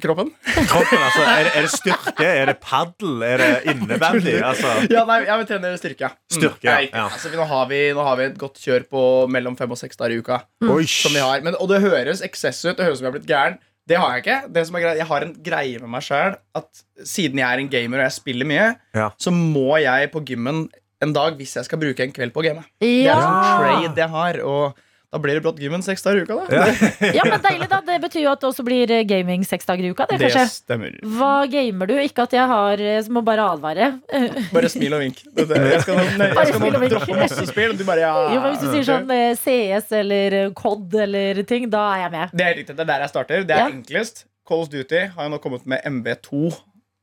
[0.00, 0.30] kroppen?
[0.68, 1.24] Kroppen, altså.
[1.24, 2.28] Er det, er det styrke?
[2.28, 3.22] Er det paddel?
[3.28, 4.36] Er det innebandy?
[4.40, 6.00] Altså, Ja, nei, jeg vil trene styrke.
[6.00, 6.12] ja.
[6.12, 6.36] Mm.
[6.36, 6.76] Styrke, ja.
[6.76, 7.08] Nei, Ja.
[7.08, 9.96] Altså, nå, har vi, nå har vi et godt kjør på mellom fem og seks
[10.00, 10.42] dager i uka.
[10.62, 10.72] Mm.
[10.88, 11.40] Som vi har.
[11.44, 12.76] Men, og det høres eksess ut.
[12.76, 13.58] Det høres ut som vi har blitt gæren.
[13.88, 14.52] Det har jeg ikke.
[14.54, 17.58] Det som er greit, jeg har en greie med meg sjøl at siden jeg er
[17.64, 19.08] en gamer og jeg spiller mye, Ja.
[19.18, 20.68] så må jeg på gymmen
[21.02, 22.62] en dag hvis jeg skal bruke en kveld på å game.
[22.80, 23.16] Det Ja.
[23.18, 24.76] er sånn trade jeg har, og
[25.12, 26.38] da blir det brått gymmen seks dager i uka.
[26.48, 26.66] da Ja.
[27.18, 27.80] ja, men deilig, da.
[27.84, 30.06] Det betyr jo at det også blir eh, gaming seks dager i uka.
[30.08, 30.94] Det, Det stemmer.
[31.18, 31.94] Hva gamer du?
[32.00, 33.90] Ikke at jeg har eh, Må bare advare.
[34.56, 35.20] Bare smil og vink.
[35.36, 38.14] Det- det- Jeg skal nei, jeg skal nå droppe masse spill, du bare ja.
[38.34, 42.12] Jo, men Hvis du sier sånn eh, CS eller COD eller ting, da er jeg
[42.16, 42.32] med.
[42.32, 43.44] Det er riktig, det er der jeg starter.
[43.46, 43.70] Det er Ja.
[43.70, 44.24] enklest.
[44.48, 46.48] Call of Duty har jo nå kommet med MV2,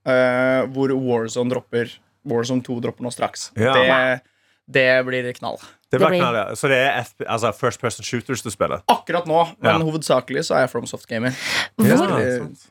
[0.10, 1.94] eh, hvor Warzone dropper
[2.28, 3.52] Warzone 2 dropper nå straks.
[3.56, 3.74] Ja.
[3.78, 4.22] Det,
[4.76, 5.58] det blir knall.
[5.90, 6.46] Det blir- knall, ja.
[6.56, 8.84] Så det er FP, altså first person shooters du spiller?
[8.88, 9.78] Akkurat nå, men Ja.
[9.82, 11.34] hovedsakelig så er jeg FromSoft Gamer.
[11.80, 12.14] Hvor,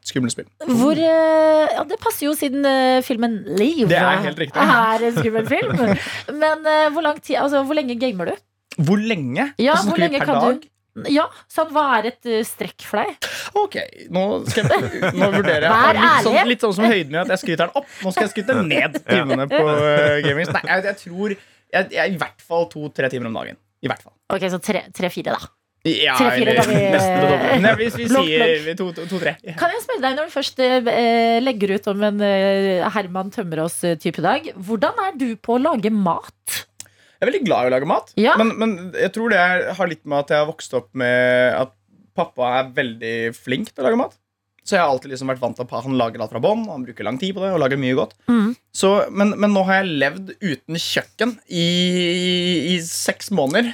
[0.07, 0.47] Skumle spill.
[0.69, 4.57] hvor eh, Ja, det passer jo siden eh, filmen Liv Det er helt riktig.
[4.63, 5.97] er en skummel film.
[6.39, 8.35] Men eh, hvor lang tid Altså, hvor lenge gamer du?
[8.79, 9.53] Hvor lenge?
[9.59, 10.61] Ja, Altså, hvor snakker lenge per kan dag?
[10.63, 13.29] du Ja, sånn, hva er et uh, strekk for deg?
[13.59, 13.77] Ok,
[14.11, 17.31] nå, skal jeg, nå vurderer jeg Vær litt sånn, litt sånn som høyden min at
[17.35, 17.87] jeg skryter den opp.
[18.03, 20.51] Nå skal jeg skryte ned timene på uh, gaming.
[20.51, 21.37] Nei, jeg, jeg tror
[21.73, 23.59] jeg, jeg, I hvert fall to-tre timer om dagen.
[23.85, 24.15] I hvert fall.
[24.35, 25.53] Ok, så tre-fire, da.
[25.89, 27.59] Ja, Tre-fire, eller da vi- nesten det dobbelte.
[27.63, 29.35] Nei, hvis vi sier to-tre.
[29.61, 34.25] Kan jeg spørre deg, når du først eh, legger ut om en eh, Herman Tømmerås-type
[34.25, 36.35] dag, hvordan er du på å lage mat?
[37.19, 38.35] Jeg er veldig glad i å lage mat, Ja.
[38.39, 39.41] men, men jeg tror det
[39.79, 41.73] har litt med at jeg har vokst opp med at
[42.19, 44.19] pappa er veldig flink til å lage mat.
[44.69, 46.67] Så jeg har alltid liksom vært vant til at han lager alt fra bånn.
[46.69, 48.11] Han bruker lang tid på det og lager mye godt.
[48.29, 48.51] Mm.
[48.77, 51.69] Så, men, men nå har jeg levd uten kjøkken i,
[52.69, 53.71] i seks måneder.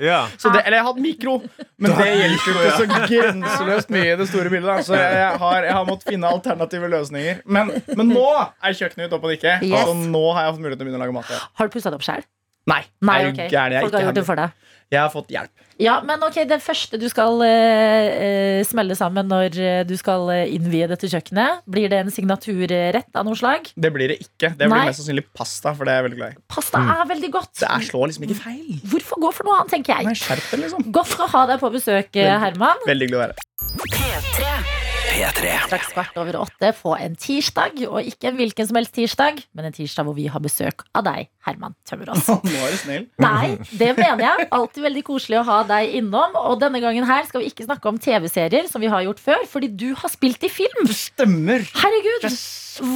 [0.00, 0.22] Ja.
[0.40, 1.34] Så det, eller jeg har hatt mikro,
[1.80, 4.70] men det hjelper jo ikke så grenseløst mye i det store bildet.
[4.70, 4.86] Da.
[4.86, 7.42] Så jeg, har, jeg har måttet finne alternative løsninger.
[7.44, 9.58] Men, men nå er kjøkkenet ute opp og nikke.
[9.60, 9.84] Yes.
[9.84, 11.36] Så nå har jeg hatt mulighet til å begynne å lage mat.
[11.36, 11.44] Ja.
[11.60, 12.24] Har du pussa det opp sjøl?
[12.66, 13.46] Nei, Nei, okay.
[13.46, 13.76] jeg.
[13.76, 14.62] Jeg, Folk har gjort det for deg.
[14.92, 15.50] Jeg har fått hjelp.
[15.82, 20.30] Ja, men ok, det første du skal eh, eh, smelle sammen når eh, du skal
[20.32, 23.68] eh, innvie dette kjøkkenet, blir det en signaturrett av noe slag?
[23.76, 24.54] Det blir det ikke.
[24.54, 24.86] Det blir Nei.
[24.88, 25.74] mest sannsynlig pasta.
[25.76, 27.52] For det er jeg veldig glad i Pasta er veldig godt.
[27.60, 28.80] Det er slår liksom ikke feil.
[28.94, 30.08] Hvorfor gå for noe annet, tenker jeg.
[30.08, 30.88] Nei, deg, liksom.
[30.96, 32.88] Godt å ha deg på besøk, veldig, Herman.
[32.88, 34.75] Veldig glad å være
[35.16, 35.48] P3.
[35.64, 39.68] Straks kvart over åtte på en tirsdag, og ikke en hvilken som helst tirsdag, men
[39.70, 42.26] en tirsdag hvor vi har besøk av deg, Herman Tømmerås.
[42.44, 43.06] Nå er du snill.
[43.24, 44.48] Nei, det mener jeg.
[44.58, 46.36] Alltid veldig koselig å ha deg innom.
[46.42, 49.46] Og denne gangen her skal vi ikke snakke om TV-serier, som vi har gjort før,
[49.48, 50.90] fordi du har spilt i film.
[50.92, 51.64] Stemmer.
[51.80, 52.26] Herregud,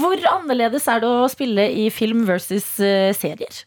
[0.02, 3.62] hvor annerledes er det å spille i film versus eh, serier?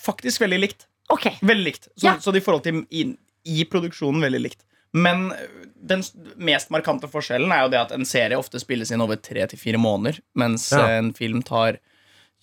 [0.00, 0.88] Faktisk veldig likt.
[1.14, 1.86] Ok, Veldig likt.
[1.94, 2.16] Så, Ja.
[2.18, 3.06] så i forhold til i,
[3.46, 4.64] i produksjonen veldig likt.
[4.92, 5.32] Men
[5.80, 6.02] den
[6.36, 9.58] mest markante forskjellen er jo det at en serie ofte spilles inn over tre til
[9.58, 10.86] fire måneder, mens Ja.
[10.98, 11.78] en film tar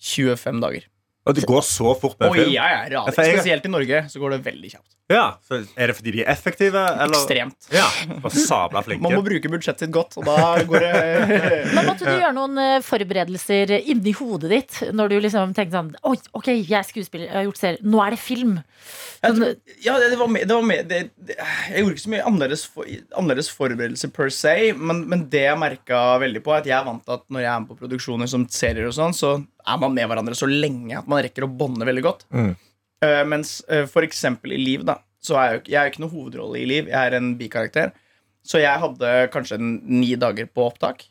[0.00, 0.86] 25 dager.
[1.26, 2.52] Og det går så fort med Og film.
[2.54, 3.02] Ja, ja.
[3.04, 4.94] Jeg- Spesielt i Norge så går det veldig kjapt.
[5.10, 6.76] Ja, så Er det fordi de er effektive?
[6.76, 7.16] Eller?
[7.16, 7.68] Ekstremt.
[7.72, 7.86] Ja,
[8.22, 9.02] og sabla flinke.
[9.02, 10.92] Man må bruke budsjettet sitt godt, og da går det
[11.74, 15.94] Men måtte du gjøre noen eh, forberedelser inni hodet ditt når du liksom tenkte sånn
[16.04, 18.58] Oi, ok, jeg er skuespiller, jeg har gjort serie, nå er det film.
[19.24, 19.44] Sånn,
[19.82, 21.36] ja, det, det var med, det var med det, det,
[21.72, 22.84] Jeg gjorde ikke så mye annerledes, for,
[23.18, 26.84] annerledes forberedelse per se, men, men det jeg merka veldig på, er at jeg er
[26.88, 29.38] vant til at når jeg er med på produksjoner som serier, og sånn, så
[29.68, 32.24] er man med hverandre så lenge at man rekker å bonde veldig godt.
[32.34, 32.54] Mm.
[33.04, 35.92] Uh, mens uh, for eksempel i Liv, da, så er jeg jo jeg er jo
[35.94, 36.88] ikke noe hovedrolle i Liv.
[36.90, 37.92] Jeg er en bikarakter.
[38.48, 41.04] Så jeg hadde kanskje ni dager på opptak.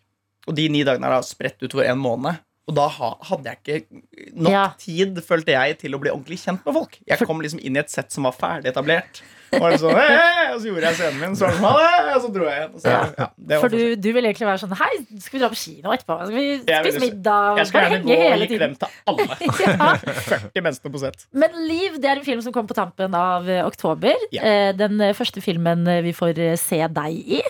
[0.47, 2.39] Og de ni dagene er da spredt utover en måned.
[2.68, 4.64] Og da ha, hadde jeg ikke nok Ja.
[4.80, 6.97] tid, følte jeg, til å bli ordentlig kjent med folk.
[7.08, 9.22] Jeg kom liksom inn i et sett som var ferdig etablert.
[9.54, 11.60] Og, var det sånn, «Hei, hei», og så gjorde jeg scenen min, så var det
[11.62, 12.74] sånn, «Ha det», og så dro jeg igjen.
[12.84, 13.28] Så, Ja.
[13.54, 14.89] ja, For du, du vil egentlig være sånn Hei,
[15.24, 16.18] skal vi dra på kino etterpå?
[16.28, 17.62] Skal vi spise middag?
[17.62, 19.28] jeg skal gjerne gå og gi klem til alle.
[19.68, 19.88] Ja.
[19.98, 21.24] 40 mennesker på sett.
[21.38, 24.14] Men Liv det er en film som kom på tampen av eh, oktober.
[24.36, 24.41] Ja.
[24.43, 27.41] Eh, Den eh, første filmen vi får se deg i.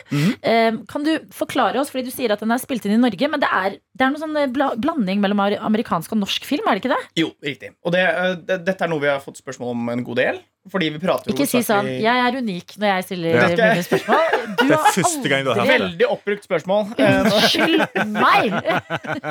[0.42, 3.30] Eh, Kan du forklare oss, fordi du sier at den er spilt inn i Norge,
[3.32, 6.78] men det er, det er noen sånn bla blanding mellom amerikansk og norsk film, er
[6.78, 7.02] det ikke det?
[7.24, 7.74] Jo, riktig.
[7.86, 8.04] Og det,
[8.48, 10.40] det, dette er noe vi har fått spørsmål om en god del.
[10.72, 13.48] Fordi vi prater Ikke si sånn 'jeg er unik' når jeg stiller Ja.
[13.48, 14.26] mine spørsmål.
[14.58, 15.80] Du Det er første gang du har aldri- det.
[15.82, 16.84] Veldig oppbrukt spørsmål.
[16.98, 18.52] Eh, Unnskyld meg!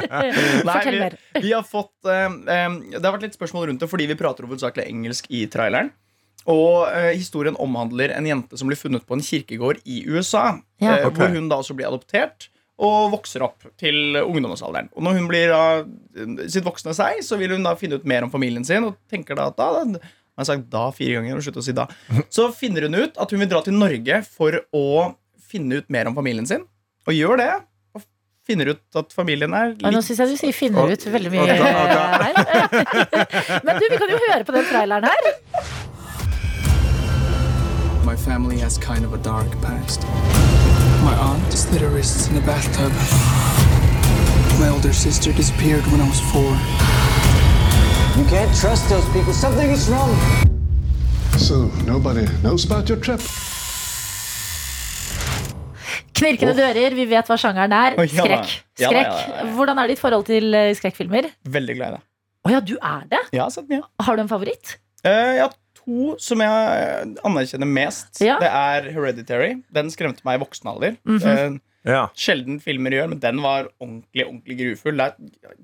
[0.67, 1.17] Fortell mer.
[1.41, 2.69] vi har fått um, eh,
[2.99, 5.93] Det har vært litt spørsmål rundt det fordi vi prater hovedsakelig engelsk i traileren.
[6.47, 10.61] Og uh, historien omhandler en jente som blir funnet på en kirkegård i USA.
[10.81, 11.01] Ja.
[11.01, 11.17] Uh, okay.
[11.27, 14.91] Hvor hun da også blir adoptert og vokser opp til ungdomsalderen.
[14.95, 18.27] Og når hun blir da sitt voksne seg, så vil hun da finne ut mer
[18.27, 18.85] om familien sin.
[18.85, 19.71] Og tenker da at da
[20.37, 21.87] jeg har sagt da fire ganger, og slutt å si da.
[22.29, 26.11] Så finner hun ut at hun vil dra til Norge for å finne ut mer
[26.11, 26.67] om familien sin.
[27.09, 27.49] Og gjør det.
[27.97, 28.03] Og
[28.45, 29.87] finner ut at familien er litt...
[29.95, 31.73] nå syns jeg du sier 'finner ut' veldig mye okay, eh,
[32.21, 32.35] her.
[33.65, 35.33] Men du, vi kan jo høre på den traileren her.
[38.05, 40.05] My family has kind of a dark past.
[41.01, 42.93] My aunt slit her wrists in a bathtub.
[44.61, 46.96] My older sister disappeared when I was four.
[48.17, 49.35] You can't trust those people.
[49.35, 50.09] Something is wrong.
[51.37, 53.21] So nobody knows about your trip?
[56.17, 57.99] Knirkende dører, vi vet hva sjangeren er.
[58.01, 58.25] Ja.
[58.25, 58.55] Skrekk.
[58.81, 59.11] Ja Skrekk.
[59.13, 59.45] ja ja.
[59.59, 61.29] Hvordan er ditt forhold til eh, skrekkfilmer?
[61.59, 62.03] Veldig glad i det.
[62.47, 63.21] Å ja, du er det?
[63.37, 63.85] Ja, sett mye.
[64.09, 64.79] Har du en favoritt?
[65.05, 65.53] Uh, jeg har
[65.83, 68.23] to som jeg eh, anerkjenner mest.
[68.25, 68.41] Ja.
[68.41, 69.53] Det er Hereditary.
[69.77, 70.97] Den skremte meg i voksen alder.
[71.05, 71.21] Mhm.
[71.37, 72.07] Eh, Ja.
[72.19, 74.99] Sjelden filmer gjør, men den var ordentlig ordentlig grufull.
[74.99, 75.15] Der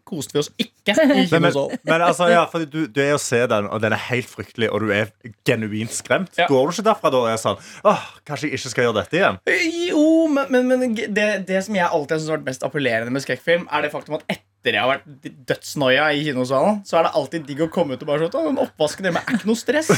[0.09, 1.57] koste vi oss ikke i Men, men,
[1.89, 4.71] men altså, ja, fordi du, du er å se den, og den er helt fryktelig,
[4.71, 5.11] og du er
[5.49, 6.33] genuint skremt.
[6.39, 6.47] Ja.
[6.51, 9.19] Går du ikke derfra da og er sånn Åh, kanskje jeg ikke skal gjøre dette
[9.19, 9.43] igjen?
[9.91, 13.69] Jo, men, men, men det, det som jeg alltid har vært mest appellerende med skrekkfilm,
[13.71, 17.47] er det faktum at etter jeg har vært dødsnoia i kinosalen, så er det alltid
[17.49, 19.91] digg å komme ut og bare sånn «Å, Den oppvasken hjemme er ikke noe stress.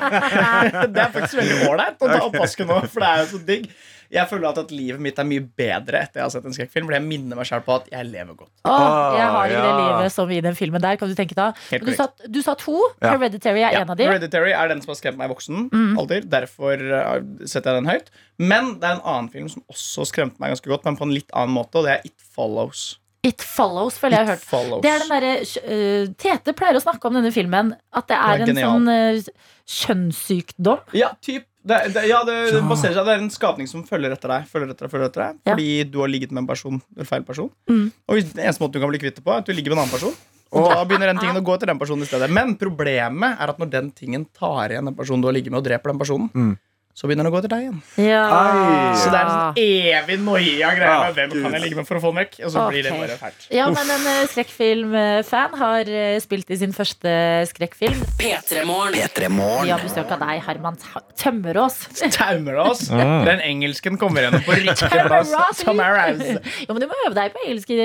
[0.92, 3.70] det er faktisk veldig ålreit å ta oppvasken nå, for det er jo så digg.
[4.12, 6.86] Jeg føler at, at livet mitt er mye bedre etter jeg har sett en skrekkfilm,
[6.86, 8.52] fordi jeg minner meg selv på at jeg lever godt.
[8.64, 10.96] Åh, jeg har ikke det livet som i den filmen der.
[11.00, 11.62] Kan du tenke deg?
[11.84, 12.76] Du sa, du sa to.
[13.02, 13.14] Ja.
[13.16, 14.10] Hereditary er Ja, en av dem.
[14.12, 15.96] Hereditary er den som har skremt meg voksen Mm.
[15.98, 16.20] alder.
[16.36, 17.16] Derfor uh,
[17.48, 18.10] setter jeg den høyt.
[18.38, 21.14] Men det er en annen film som også skremte meg ganske godt, men på en
[21.16, 22.98] litt annen måte, og det er It Follows.
[23.26, 24.44] It Follows, føler jeg har hørt.
[24.46, 24.82] Follows.
[24.84, 25.24] Det er den der,
[25.66, 27.72] uh, Tete pleier å snakke om denne filmen.
[27.96, 28.70] At det er, er er en genial.
[28.70, 30.78] sånn uh, kjønnssykdom.
[30.96, 31.46] Ja, typ.
[31.66, 34.44] Det, det, ja, det, det baserer seg Det er en skapning som følger etter deg.
[34.52, 35.50] Følger etter deg, følger etter deg Ja.
[35.50, 37.50] Fordi du har ligget med en person eller feil person.
[37.70, 37.88] Mm.
[38.06, 39.74] Og hvis, den eneste måten du kan bli kvitt det på, er at du ligger
[39.74, 40.14] med en annen person.
[40.56, 42.28] Og da begynner den tingen å gå etter den personen i stedet.
[42.30, 45.58] Men problemet er at når den tingen tar igjen den personen du har ligget med,
[45.58, 46.54] og dreper den personen, Mm.
[46.96, 47.80] Så begynner den å gå til deg igjen.
[48.00, 48.20] Ja.
[48.96, 50.88] Så det er en sånn evig noia greie.
[50.88, 51.42] Ah, med Hvem Gud.
[51.44, 52.38] kan jeg ligge med for å få den vekk?
[52.46, 53.44] Og så blir det bare fælt.
[53.52, 57.12] Ja, men en uh, skrekkfilmfan har uh, spilt i sin første
[57.52, 58.00] skrekkfilm.
[58.16, 58.96] P3morgen.
[58.96, 60.80] Vi har besøk av deg, Herman
[61.20, 61.78] Tømmerås.
[62.16, 62.86] Tømmerås.
[62.88, 65.36] Den engelsken kommer igjen på riktig plass.
[65.60, 66.24] Tømmerås.
[66.64, 67.76] Jo, men du må øve deg på engelsk.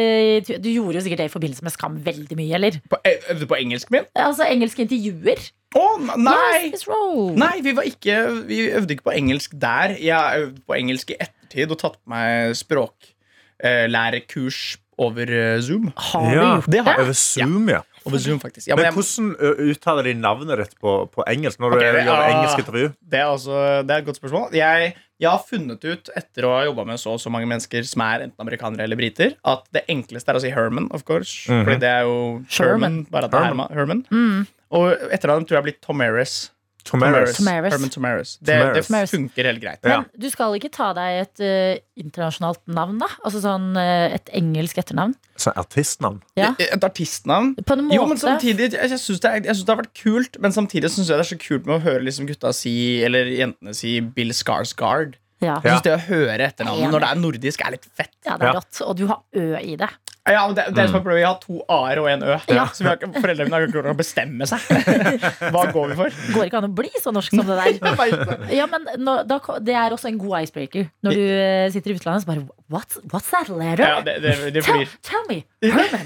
[0.56, 2.80] Du gjorde jo sikkert det i forbindelse med Skam veldig mye, eller?
[2.88, 4.14] På, øvde du på engelsken min?
[4.16, 5.52] Altså engelske intervjuer.
[5.78, 5.84] Å,
[6.20, 6.68] nei!
[6.72, 7.36] It's wrong.
[7.40, 8.16] Nei, vi, var ikke,
[8.50, 9.94] vi øvde ikke på engelsk der.
[10.02, 14.60] Jeg har øvd på engelsk i ettertid og tatt på meg språklærekurs
[15.02, 15.86] over eh, Zoom.
[15.96, 16.82] Har du Ja, gjort det?
[16.88, 17.82] Over Zoom, ja.
[18.06, 19.36] Over Zoom faktisk ja, Men men hvordan
[19.70, 22.16] uttaler de navnet ditt på, på engelsk når du gjør ja.
[22.32, 22.88] engelsk intervju?
[22.98, 23.54] det, er altså,
[23.86, 24.48] det er et godt spørsmål.
[24.58, 27.86] Jeg, jeg har funnet ut, etter å ha jobba med så og så mange mennesker
[27.86, 31.46] som er enten amerikanere eller briter, at det enkleste er å si Herman, of course.
[31.52, 31.62] Mhm.
[31.68, 32.18] Fordi det er jo
[32.50, 33.70] Sherman, bare at det er Herman.
[33.78, 34.02] Herman.
[34.10, 34.48] Herman.
[34.72, 36.50] Og etter det tror jeg blitt Tomaris.
[36.84, 37.36] Tomaris.
[37.38, 37.74] Tomaris.
[37.74, 38.32] Herman Tomaris.
[38.42, 39.84] Det, det funker helt greit.
[39.86, 43.10] Men du skal ikke ta deg et uh, internasjonalt navn, da?
[43.22, 45.14] Altså sånn uh, et engelsk etternavn?
[45.40, 46.22] Så artistnavn.
[46.40, 46.52] Ja.
[46.58, 47.54] Et artistnavn.
[47.62, 47.98] På en måte.
[48.00, 51.22] Jo, men samtidig Jeg, jeg syns det, det har vært kult, men samtidig syns jeg
[51.22, 52.74] det er så kult med å høre liksom gutta si
[53.06, 55.18] Eller jentene si Bill Skarsgård.
[55.42, 55.60] ja.
[55.62, 58.16] Jeg synes det å høre etternavnet når det er nordisk, er litt fett.
[58.26, 58.58] ja, det er Ja.
[58.60, 58.82] rått.
[58.88, 59.90] Og du har Ø i det.
[60.30, 62.36] Ja, men det, det er problemet, Jeg har to a-er og en ø.
[62.54, 62.68] Ja.
[62.70, 64.68] Så vi har, foreldrene mine har ikke klart å bestemme seg.
[65.56, 66.20] Hva går vi for?
[66.36, 68.46] Går ikke an å bli så norsk som det der.
[68.60, 70.92] Ja, men nå, da, Det er også en god icebreaker.
[71.02, 73.84] Når du øh, sitter i utlandet, så bare What's, what's that letter?
[73.84, 76.06] Ja, det, det, det tell, tell me, Herman,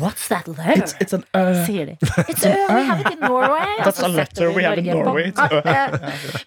[0.00, 0.80] what's that letter?
[0.82, 1.44] It's, it's an ø.
[1.68, 1.94] Sier de.
[2.24, 3.68] It's Ø, we have it in Norway.
[3.84, 4.88] That's a setter letter we have in.
[4.90, 5.28] Norway.
[5.30, 5.94] Eh,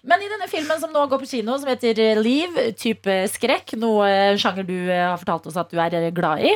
[0.04, 3.72] Men i denne filmen som nå går på kino, som heter eh, Liv, type skrekk,
[3.80, 6.52] noe eh, sjanger du eh, har fortalt oss at du er eh, glad i,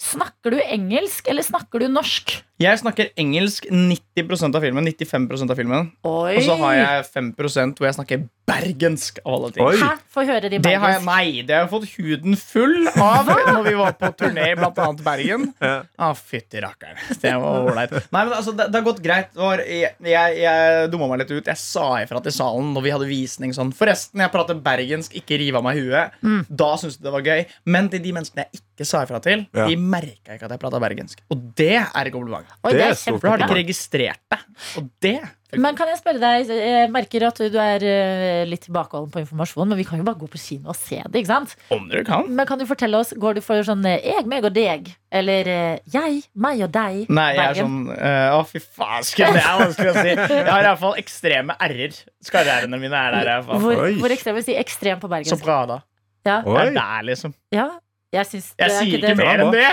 [0.00, 2.38] snakker du engelsk eller snakker du norsk?
[2.62, 4.86] Jeg snakker engelsk 90% av filmen.
[4.92, 5.90] 95% av filmen.
[6.06, 6.36] Oi!
[6.38, 9.20] Og så har jeg 5 hvor jeg snakker bergensk.
[9.24, 9.88] av alle ting Hæ?
[10.12, 11.06] Få høre de Det har jeg, bergensk.
[11.06, 15.02] nei, det har jeg fått huden full av når vi var på turné i annet
[15.06, 15.46] Bergen.
[15.62, 15.74] Ja.
[15.98, 16.98] Ah, fytti rakkeren.
[17.22, 17.94] Det var ålreit.
[18.12, 19.30] Altså, det, det har gått greit.
[19.68, 21.50] Jeg, jeg, jeg dumma meg litt ut.
[21.52, 25.38] Jeg sa ifra til salen når vi hadde visning sånn Forresten, jeg prater bergensk, ikke
[25.40, 26.18] riv av meg huet.
[26.22, 26.42] Mm.
[26.50, 27.46] Da syntes de det var gøy.
[27.72, 29.66] Men til de menneskene jeg ikke sa ifra til, Ja.
[29.70, 31.22] de merka ikke at jeg prata bergensk.
[31.32, 32.46] Og det er et kompliment.
[32.62, 34.38] Oi, Det det er da har de ikke registrert det.
[34.78, 35.16] Og det
[35.58, 39.68] Men kan jeg spørre deg, jeg merker at du er eh, litt tilbakeholden på informasjon,
[39.68, 41.52] men vi kan jo bare gå på kino og se det, ikke sant?
[41.74, 42.30] Om dere kan.
[42.32, 44.88] Men kan du fortelle oss, går du for sånn eh, jeg, meg og deg?
[45.12, 47.04] Eller eh, jeg, meg og deg?
[47.12, 50.16] Nei, jeg er sånn eh, Å, fy faen, det er vanskelig å si.
[50.16, 52.00] Jeg har iallfall ekstreme r-er.
[52.24, 53.22] Skarrierene mine er der.
[53.22, 53.64] i hvert fall.
[53.66, 55.36] Hvor, hvor ekstrem vil si ekstrem på bergensk?
[55.36, 55.82] Soprada.
[56.24, 56.40] Ja.
[56.46, 56.54] Oi.
[56.54, 57.34] Det er der, liksom.
[57.52, 57.72] ja.
[58.12, 59.68] Jeg, syns det Jeg er ikke, det- ikke mer enn det!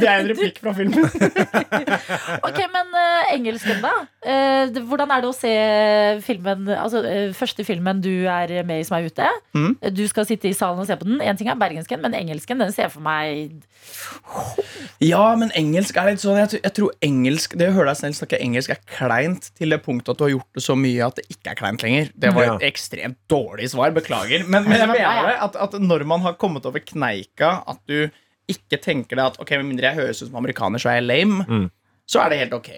[0.00, 1.04] Det er en replikk fra filmen.
[2.48, 3.90] Ok, men uh, engelsken, da?
[4.24, 5.52] Uh, det- hvordan er det å se
[6.24, 9.28] filmen Altså, uh, første filmen du er med i som er ute?
[9.56, 9.74] Mm.
[9.92, 11.20] Du skal sitte i salen og se på den.
[11.20, 13.60] En ting er bergensken, men engelsken den ser jeg for meg
[15.02, 17.98] Ja, men engelsk er litt sånn Jeg, tror- jeg tror engelsk Det å høre deg
[17.98, 21.06] snill snakke engelsk er kleint til det punktet at du har gjort det så mye
[21.08, 22.10] at det ikke er kleint lenger.
[22.16, 22.54] Det var Ja.
[22.56, 23.92] et ekstremt dårlig svar.
[23.92, 24.46] Beklager.
[24.48, 28.10] Men, men jeg mener det at, at når man har kommet over kneika, at du
[28.48, 31.08] ikke tenker deg at Ok, med mindre jeg høres ut som amerikaner, så er jeg
[31.08, 31.70] lame, Mm.
[32.06, 32.70] så er det helt ok.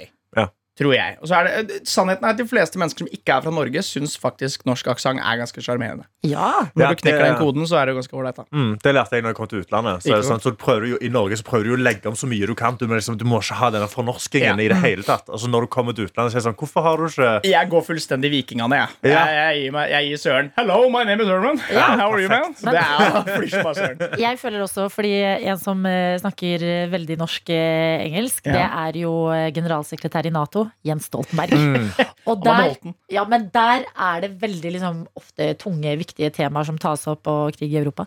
[0.75, 1.15] Tror jeg.
[1.23, 3.83] Og så er det, Sannheten er at de fleste mennesker som ikke er fra Norge,
[3.87, 6.09] syns faktisk norsk aksent er ganske sjarmerende.
[6.27, 6.49] Ja!
[6.75, 8.41] Når du knekker den koden, så er det ganske ålreit.
[8.51, 10.03] Mm, det lærte jeg når jeg kom til utlandet.
[10.03, 11.83] Så, er det sånn, så prøver du jo, I Norge så prøver du jo å
[11.85, 12.75] legge om så mye du kan.
[12.81, 14.65] Du må, liksom, du må ikke ha denne fornorskingen Ja.
[14.65, 15.29] i det hele tatt.
[15.31, 17.71] Altså Når du kommer til utlandet, så er det sånn Hvorfor har du ikke Jeg
[17.71, 19.13] går fullstendig vikingene, jeg.
[19.13, 19.23] Ja.
[19.29, 20.51] Jeg, jeg, gir meg, jeg gir søren.
[20.59, 21.63] Hello, my name is Herman.
[21.71, 22.59] Ja, How are you, man?
[22.59, 24.05] Det er flyrs bare søren.
[24.25, 28.59] Jeg føler også, fordi en som eh, snakker eh, veldig norsk eh, engelsk, Ja.
[28.59, 31.55] det er jo eh, generalsekretær i Nato, Jens Stoltenberg.
[31.55, 31.91] Mm.
[32.31, 32.77] Og der,
[33.13, 37.57] ja, men der er det veldig liksom, ofte tunge, viktige temaer som tas opp, og
[37.59, 38.07] krig i Europa.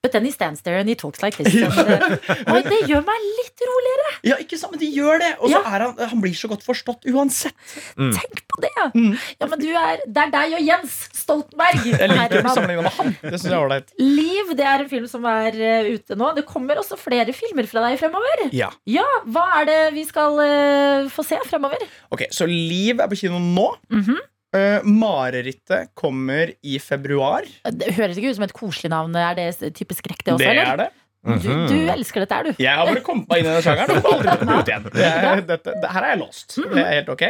[0.00, 1.50] But then he stands there and he talks like this.
[1.58, 1.66] Ja.
[1.66, 4.10] eh, og det gjør meg litt roligere.
[4.28, 5.30] Ja, ikke sant, men de gjør det.
[5.40, 5.62] Og så Ja.
[5.74, 7.56] er han, han blir så godt forstått uansett.
[7.98, 8.70] Tenk på det!
[8.94, 9.16] Mm.
[9.40, 11.82] Ja, men du er, Det er deg og Jens Stoltenberg.
[11.90, 13.10] Jeg liker å bli sammenlignet med han.
[13.24, 13.90] Det synes jeg er ålreit.
[13.98, 16.30] Liv det er en film som er uh, ute nå.
[16.38, 18.46] Det kommer også flere filmer fra deg fremover.
[18.54, 18.70] Ja.
[18.86, 21.82] Ja, Hva er det vi skal uh, få se fremover?
[22.14, 23.72] Ok, Så Liv er på kino nå.
[23.90, 24.22] Mhm.
[24.56, 27.44] Eh, Marerittet kommer i februar.
[27.68, 29.16] Det høres ikke ut som et koselig navn.
[29.18, 30.44] Er det type skrekk, det også?
[30.44, 30.72] Det eller?
[30.72, 30.90] er det.
[31.28, 32.60] Du, du elsker dette, er du?
[32.62, 34.86] Jeg har bare kommet meg inn i den sjangeren og aldri ut igjen.
[34.94, 36.54] Det er, dette, her er jeg lost.
[36.56, 36.76] Mhm.
[36.76, 37.24] Det er helt ok.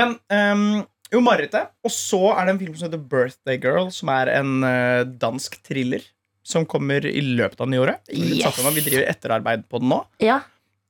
[0.00, 0.64] Men um,
[1.12, 1.70] jo, marerittet.
[1.86, 5.60] Og så er det en film som heter Birthday Girl, som er en uh, dansk
[5.66, 6.08] thriller.
[6.50, 8.08] Som kommer i løpet av nyåret.
[8.10, 8.56] Yes.
[8.74, 10.00] Vi driver etterarbeid på den nå.
[10.24, 10.40] Ja.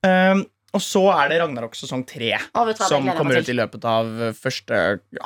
[0.07, 3.41] Um, og så er det Ragnarok sesong tre, Å, vet du hva, det som kommer
[3.41, 4.77] ut i løpet av eh, første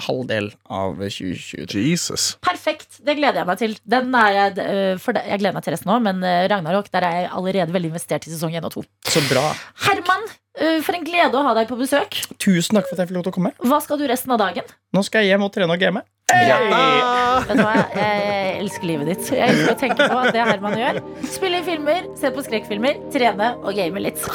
[0.08, 1.84] halvdel av 2023.
[1.86, 2.26] Jesus.
[2.46, 2.98] Perfekt.
[3.06, 3.76] Det gleder jeg meg til.
[3.96, 6.90] Den er jeg, eh, for det, jeg gleder meg til resten òg, men eh, Ragnarok
[6.94, 8.86] der er jeg allerede veldig investert i sesong 1 og 2.
[9.14, 9.46] Så bra.
[9.86, 10.26] Herman,
[10.58, 12.18] eh, for en glede å ha deg på besøk.
[12.42, 13.54] Tusen takk for at jeg fikk lov til å komme.
[13.62, 14.76] Hva skal du resten av dagen?
[14.98, 16.02] Nå skal jeg hjem og trene og game.
[16.26, 19.30] Vet du hva, jeg elsker livet ditt.
[19.30, 21.02] Jeg elsker å tenke på at det Herman gjør.
[21.30, 24.26] Spille i filmer, se på skrekkfilmer, trene og game litt.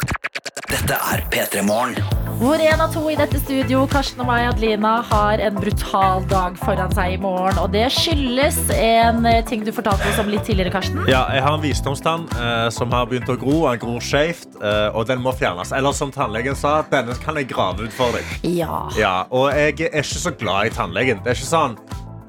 [0.40, 1.96] Dette er P3 Morgen.
[2.40, 6.56] Hvor en av to i dette studio, Karsten og meg, Adelina, har en brutal dag
[6.62, 7.58] foran seg i morgen.
[7.60, 11.02] Og det skyldes en eh, ting du fortalte oss om litt tidligere, Karsten.
[11.10, 13.58] Ja, jeg har en visdomstann eh, som har begynt å gro.
[13.68, 15.74] Han gror skjevt, eh, og den må fjernes.
[15.76, 18.32] Eller som tannlegen sa, denne kan jeg grave ut for deg.
[18.48, 18.86] Ja.
[18.96, 21.20] Ja, og jeg er ikke så glad i tannlegen.
[21.24, 21.80] Det er ikke sånn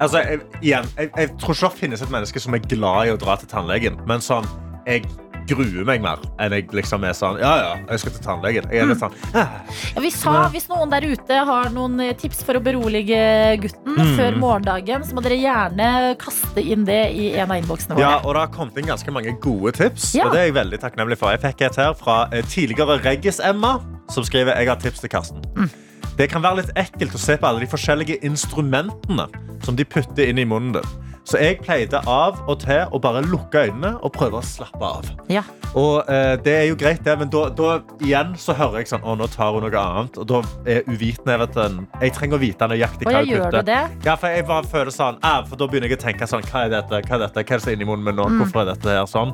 [0.02, 3.12] Altså, jeg, igjen, jeg, jeg tror ikke det finnes et menneske som er glad i
[3.14, 4.00] å dra til tannlegen.
[4.10, 4.48] Men sånn,
[4.82, 5.04] jeg
[5.48, 8.68] gruer meg mer enn jeg liksom er sånn Ja, ja, jeg skal til tannlegen.
[8.72, 9.60] Jeg er litt sånn «Ah».
[9.94, 13.18] Ja, vi sa hvis noen der ute har noen eh, tips for å berolige
[13.62, 14.14] gutten Mm.
[14.16, 18.00] før morgendagen, så må dere gjerne kaste inn det i en av innboksene våre.
[18.06, 20.14] Ja, og det har kommet inn ganske mange gode tips.
[20.16, 20.26] Ja.
[20.26, 21.30] Og det er jeg veldig takknemlig for.
[21.34, 23.74] Jeg fikk et her fra eh, tidligere Reggis-Emma,
[24.10, 25.42] som skriver jeg har tips til Karsten.
[25.56, 25.68] Mm.
[26.16, 29.28] Det kan være litt ekkelt å se på alle de forskjellige instrumentene
[29.64, 30.90] som de putter inn i munnen din.
[31.24, 35.06] Så jeg pleide av og til å bare lukke øynene og prøve å slappe av.
[35.30, 35.44] Ja.
[35.78, 39.06] Og eh, det er jo greit, det, men da, da igjen så hører jeg sånn
[39.08, 40.18] Å, nå tar hun noe annet.
[40.20, 43.64] Og da er uvitenheten Jeg trenger å vite nøyaktig hva jeg putter.
[43.70, 43.78] det?
[44.04, 46.66] Ja, for jeg bare føler sånn ah, For da begynner jeg å tenke sånn Hva
[46.66, 47.00] er dette?
[47.06, 47.40] Hva er dette?
[47.46, 48.28] Hva er det som er inni munnen min nå?
[48.28, 48.42] Mm.
[48.42, 49.32] Hvorfor er dette her sånn?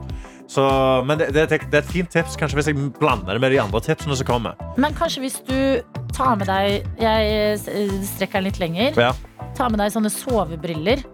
[0.49, 0.65] Så,
[1.05, 3.59] men det, det, det er et fint tips, kanskje hvis jeg blander det med de
[3.61, 4.57] andre tipsene som kommer.
[4.81, 5.59] Men kanskje hvis du
[6.17, 8.97] tar med deg Jeg eh, strekker den litt lenger.
[9.09, 9.13] Ja.
[9.59, 11.05] Ta med deg sånne sovebriller.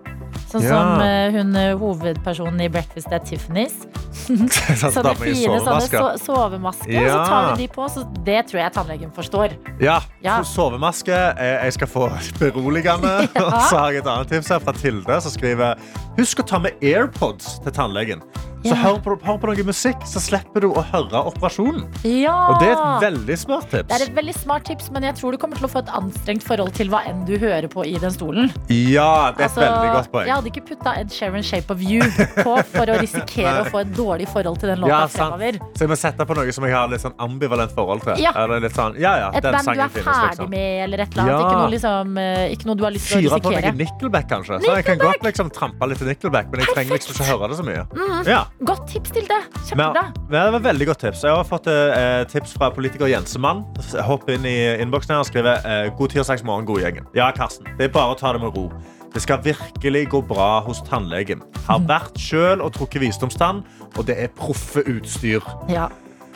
[0.54, 0.74] Sånn Ja.
[0.78, 3.74] som eh, hun eh, hovedpersonen i Breakfast at Tiffany's.
[4.24, 6.92] Sånn Sånne fine sånne so sovemasker.
[6.94, 7.08] Ja.
[7.10, 7.88] så tar vi de på.
[7.90, 9.56] Så det tror jeg tannlegen forstår.
[9.82, 10.38] Ja, Ja.
[10.46, 11.12] sovemaske.
[11.38, 13.28] eh, Jeg skal få beroligende.
[13.34, 13.44] Ja.
[13.50, 15.74] Og så har jeg et annet tips her fra Tilde, som skriver
[16.16, 18.22] Husk å ta med AirPods til tannlegen.
[18.64, 18.76] Så Ja.
[18.80, 21.82] hør, på, hør på noe musikk, så slipper du å høre operasjonen.
[22.06, 22.32] Ja!
[22.48, 23.88] Og det er et veldig smart tips.
[23.90, 25.90] Det er et veldig smart tips, men jeg tror du kommer til å få et
[25.92, 28.48] anstrengt forhold til hva enn du hører på i den stolen.
[28.72, 30.26] Ja, det er et Altså, veldig godt poeng.
[30.30, 32.04] Jeg hadde ikke putta Ed Sheeran Shape of You
[32.36, 35.58] på for å risikere å få et dårlig forhold til den låta Ja, fremover.
[35.72, 38.20] Så jeg må sette på noe som jeg har litt sånn ambivalent forhold til.
[38.22, 38.32] Ja.
[38.74, 40.50] Sånn, ja, ja, Et band du er finnes, ferdig liksom.
[40.52, 41.44] med, eller et eller annet.
[41.44, 43.44] Ikke, noe, liksom, eh, ikke noe du har lyst til å risikere.
[43.44, 43.74] Fyre på noe.
[43.84, 44.60] Nickelback, kanskje.
[44.64, 47.60] Så jeg kan godt liksom trampe litt Nickelback, men jeg trenger liksom ikke høre det
[47.60, 47.84] så mye.
[47.94, 48.16] Mm.
[48.28, 48.42] Ja.
[48.72, 49.40] Godt tips til det.
[49.70, 50.06] Kjempebra.
[50.28, 51.24] men det var veldig godt tips.
[51.24, 53.64] Jeg har fått eh, tips fra politiker Jensemann.
[54.04, 57.08] Hopp inn i innboksen her og skriver eh, God tirsdagsmorgen, god gjengen.
[57.16, 57.68] Ja, Karsten.
[57.78, 58.68] Det er bare å ta det med ro.
[59.14, 61.42] Det skal virkelig gå bra hos tannlegen.
[61.68, 63.60] Har vært sjøl og trukket visdomstann,
[63.94, 65.38] og det er proffe utstyr.
[65.70, 65.86] Ja.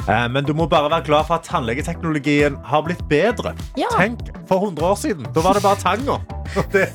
[0.09, 3.53] Eh, Men du må bare være glad for at tannlegeteknologien har blitt bedre.
[3.76, 3.87] Ja.
[3.97, 4.18] Tenk,
[4.49, 6.16] for 100 år siden, da var det bare tanga.
[6.72, 6.87] Det,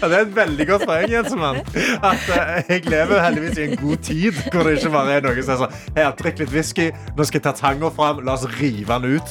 [0.00, 1.56] det er et veldig godt poeng, Jensemann.
[2.00, 5.42] At eh, jeg lever heldigvis i en god tid hvor det ikke bare er noe
[5.42, 6.86] som er sånn Her, drikk litt whisky,
[7.18, 9.28] nå skal jeg ta tanga fram, la oss rive den ut.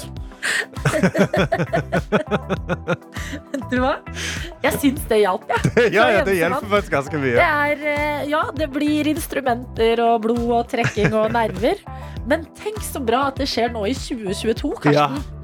[3.76, 3.98] Du hva?
[4.64, 5.72] Jeg syns det hjalp, jeg.
[5.96, 7.46] Ja, ja, ja, det hjelper faktisk ganske Det mye.
[7.46, 11.82] er, eh, ja, det blir instrumenter og blod og trekking og nerver.
[12.26, 15.20] Men tenk så bra at det skjer nå i 2022, Karsten.
[15.20, 15.35] Ja.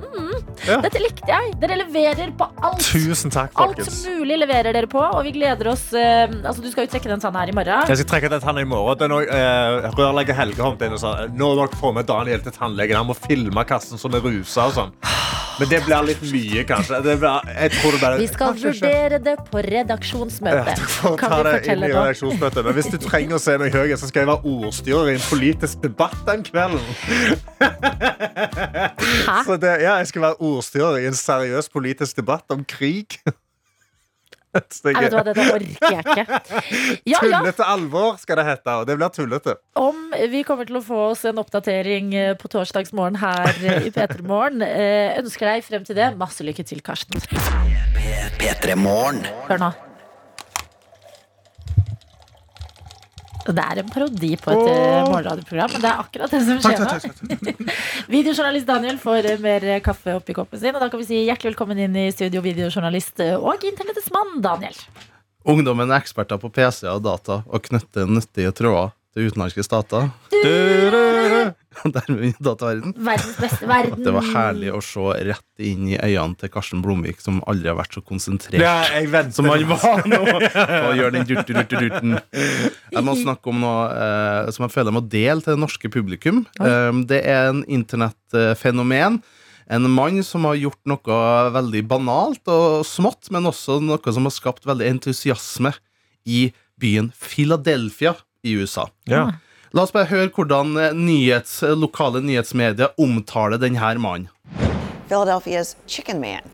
[0.68, 0.78] Ja.
[0.84, 1.54] Dette likte jeg.
[1.62, 2.84] Dere leverer på alt.
[2.86, 6.70] Tusen takk, Alt som mulig leverer dere på, og vi gleder oss eh, Altså, Du
[6.72, 7.88] skal jo trekke den tannen her i morgen.
[7.89, 8.99] Jeg skal trekke den tannen i morgen.
[9.02, 12.10] Det noe, eh, rørlegger Helge kom til inn og sa nå må dere få med
[12.10, 12.99] Daniel til tannlegen.
[13.02, 14.95] Han må filme kassen som er rusa og sånn.
[15.60, 16.99] Men det blir litt mye, kanskje.
[17.06, 20.74] Det blir, bare, Vi skal kanskje vurdere det på redaksjonsmøte.
[21.20, 22.64] Kan vi fortelle det?
[22.66, 25.26] Men hvis du trenger å se meg høy, så skal jeg være ordstyrer i en
[25.28, 26.82] politisk debatt den kvelden.
[29.45, 33.20] Så det, ja, jeg skal være ordstyrer i en seriøs politisk debatt om krig.
[34.52, 36.24] Jeg vet hva, det- dette orker jeg ikke.
[37.08, 37.38] Ja, ja.
[37.39, 39.54] Tullete alvor skal det hete, og det blir tullete.
[39.80, 40.02] Om
[40.34, 44.20] vi kommer til å få oss en oppdatering eh, på torsdagsmorgen her eh, i P3
[44.28, 44.60] Morgen.
[44.66, 47.24] Eh, Ønsker deg frem til det masse lykke til, Karsten.
[48.44, 49.24] P3 Morgen.
[49.48, 49.72] Hør nå.
[53.42, 55.08] Det er en parodi på et oh.
[55.10, 57.68] morgenradioprogram, men det er akkurat det som skjer nå.
[58.16, 61.56] Videojournalist Daniel får eh, mer kaffe oppi koppen sin, og da kan vi si hjertelig
[61.56, 64.78] velkommen inn i studio, videojournalist eh, og internettets mann, Daniel.
[65.50, 70.09] Ungdommen er eksperter på PC og data og knytter nyttige tråder til utenlandske stater.
[71.82, 72.93] Dermed vinner dataverden.
[72.95, 74.03] Verdens beste verden.
[74.03, 77.78] Det var herlig å se rett inn i øynene til Karsten Blomvik, som aldri har
[77.80, 78.84] vært så konsentrert Ja,
[79.34, 80.22] som han var nå.
[80.22, 82.18] Og gjør den durturturturten.
[82.32, 85.91] Jeg må snakke om noe eh, som jeg føler jeg må dele til det norske
[85.91, 86.43] publikum.
[86.59, 89.22] Um, det er en internettfenomen.
[89.72, 91.22] En mann som har gjort noe
[91.55, 95.72] veldig banalt og smått, men også noe som har skapt veldig entusiasme
[96.28, 96.49] i
[96.82, 98.88] byen Philadelphia i USA.
[99.10, 99.28] Ja.
[99.72, 104.28] La oss bare høre hvordan eh, nyhets, lokale nyhetsmedier omtaler denne mannen.
[105.08, 106.46] Philadelphia's Chicken Man.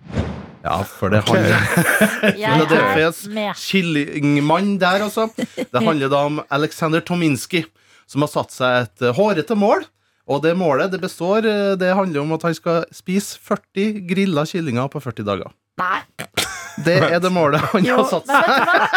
[0.64, 1.54] Ja, for det handler
[2.28, 3.24] er Philadelphias
[3.62, 5.28] kyllingmann der, altså.
[5.38, 7.64] Det handler da om Aleksander Tominski,
[8.10, 9.86] som har satt seg et eh, hårete mål.
[10.28, 14.44] Og det målet det består eh, Det handler om at han skal spise 40 grilla
[14.50, 15.54] kyllinger på 40 dager.
[15.80, 16.02] Nei.
[16.86, 18.44] Det er det målet han Jo, har satt seg.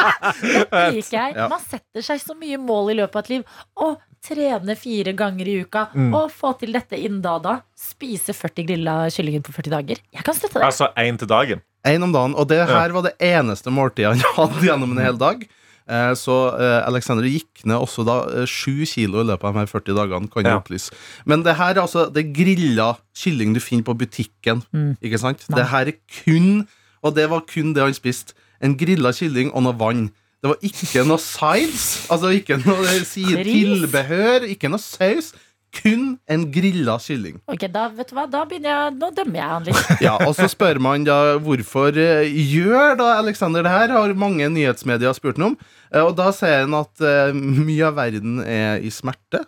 [0.71, 0.85] Det?
[0.97, 1.35] Liker jeg.
[1.37, 1.47] Ja.
[1.51, 3.45] Man setter seg så mye mål i løpet av et liv.
[3.81, 3.91] Å
[4.27, 5.87] trene fire ganger i uka.
[5.97, 6.11] Mm.
[6.19, 7.55] Og få til dette innen da og da.
[7.81, 10.03] Spise 40 grilla kyllinger på 40 dager.
[10.13, 10.67] Jeg kan støtte det.
[10.69, 11.63] Altså én til dagen.
[11.89, 12.35] En om dagen.
[12.37, 15.47] Og det her var det eneste måltidet han hadde gjennom en hel dag.
[15.91, 19.63] Eh, Så eh, Alexander gikk ned også da eh, sju kilo i løpet av de
[19.65, 20.29] her 40 dagene.
[20.31, 20.59] Kan jeg Ja.
[20.61, 20.93] opplyse
[21.27, 24.61] Men det her er altså det grilla kylling du finner på butikken.
[24.77, 24.93] Mm.
[25.01, 25.49] Ikke sant?
[25.49, 26.69] Det her er kun
[27.03, 28.37] Og det var kun det han spiste.
[28.61, 30.09] En grilla kylling og noe vann.
[30.41, 33.05] Det var ikke noe sides, altså ikke noe eh,
[33.45, 35.35] tilbehør, ikke noe saus.
[35.71, 37.37] Kun en grilla kylling.
[37.47, 39.91] Ok, da vet du hva, da begynner jeg Nå dømmer jeg han litt.
[40.07, 44.49] Ja, og så spør man da hvorfor eh, gjør da Alexander det her, har mange
[44.51, 45.55] nyhetsmedier spurt ham om.
[45.93, 49.45] Eh, og da sier han at eh, mye av verden er i smerte,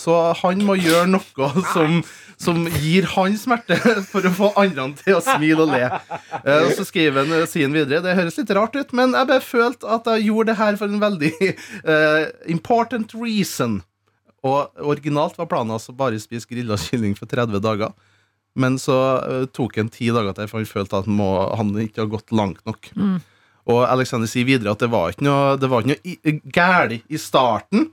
[0.00, 2.00] så han må gjøre noe som,
[2.40, 3.76] som gir han smerte,
[4.10, 5.82] for å få andre til å smile og le.
[6.40, 9.28] Eh, og så skriver han, sier han videre, det høres litt rart ut, men jeg
[9.28, 11.32] bare følte at jeg gjorde det her for en veldig
[11.84, 12.24] uh,
[12.56, 13.80] important reason.
[14.40, 17.92] Og originalt var planen altså bare spise grilla kylling for 30 dager.
[18.56, 21.28] Men så uh, tok han ti dager til, for han følte at han, må,
[21.60, 22.88] han ikke har gått langt nok.
[22.96, 23.18] Mm.
[23.70, 27.02] Og Alexander sier videre at det var ikke noe, det var ikke noe i- gærlig
[27.12, 27.90] i starten.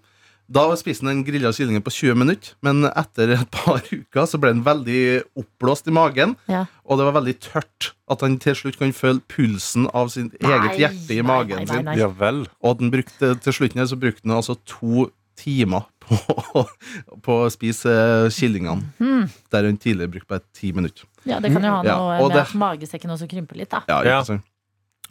[0.48, 4.40] Da spiste han den grilla kyllingen på 20 minutter, men etter et par uker så
[4.40, 5.02] ble han veldig
[5.42, 6.38] oppblåst i magen.
[6.48, 6.62] Ja.
[6.88, 7.90] Og det var veldig tørt.
[8.08, 11.90] At han til slutt kan føle pulsen av sin eget hjerte i magen sin.
[12.00, 12.46] Ja vel.
[12.64, 16.16] Og den brukte, til slutten her så brukte han altså to timer på,
[17.28, 17.92] på å spise
[18.34, 18.88] kyllingene.
[19.04, 19.28] Mm.
[19.52, 21.04] Der han tidligere brukte bare ti minutter.
[21.28, 23.84] Ja, det kan jo ha noe ja, med det- at magesekken også krymper litt, da.
[23.92, 24.40] Ja, ja.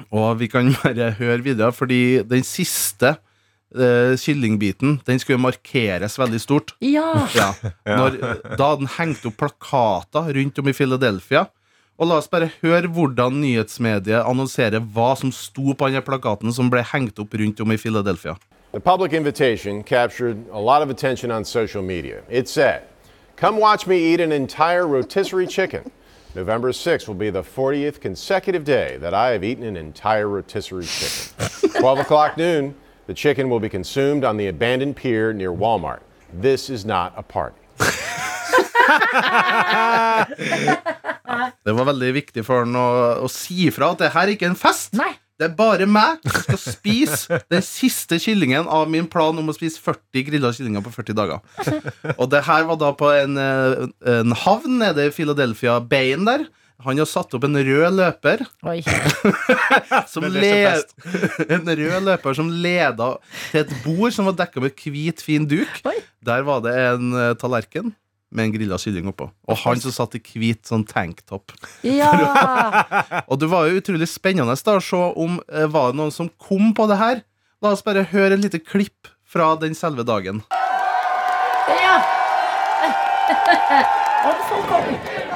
[0.08, 3.18] Og vi kan bare høre videre, fordi den siste
[3.74, 6.74] eh, kyllingbiten Den skulle markeres veldig stort.
[6.80, 7.26] Ja.
[7.36, 7.52] Ja.
[7.86, 8.18] Når,
[8.56, 11.46] da hadde den hengt opp plakater rundt om i Philadelphia.
[11.98, 16.68] Og la oss bare høre hvordan nyhetsmediet annonserer hva som sto på denne plakaten som
[16.70, 18.36] ble hengt opp rundt om i Philadelphia.
[18.72, 22.20] The public invitation captured a lot of attention on social media.
[22.28, 22.82] It said,
[23.36, 25.90] Come watch me eat an entire rotisserie chicken.
[26.34, 30.84] November 6th will be the 40th consecutive day that I have eaten an entire rotisserie
[30.84, 31.80] chicken.
[31.80, 32.74] 12 o'clock noon,
[33.06, 36.00] the chicken will be consumed on the abandoned pier near Walmart.
[36.32, 37.56] this is not a party.
[41.64, 42.88] Det var veldig viktig for han å,
[43.26, 44.94] å si ifra at det her er ikke en fest.
[45.36, 49.56] Det er bare meg som skal spise den siste kyllingen av min plan om å
[49.56, 51.42] spise 40 grilla kyllinger på 40 dager.
[52.16, 53.84] Og det her var da på en, eh,
[54.16, 56.46] en havn nede i Philadelphia Bayen der.
[56.84, 58.42] Han har satt opp en rød løper.
[60.12, 60.90] som Det led,
[61.54, 63.14] en rød løper som leda
[63.50, 65.80] til et bord som var dekka med hvit, fin duk.
[66.26, 67.94] Der var det en eh, tallerken
[68.36, 69.30] med en grilla kylling oppå.
[69.48, 71.54] Og han som satt i hvit sånn tanktopp.
[71.86, 72.10] Ja!
[73.30, 76.28] Og det var jo utrolig spennende da, å se om eh, var det noen som
[76.36, 77.24] kom på det her.
[77.64, 80.42] La oss bare høre et lite klipp fra den selve dagen.
[81.72, 81.96] ja.
[84.26, 85.26] Om folk kommer.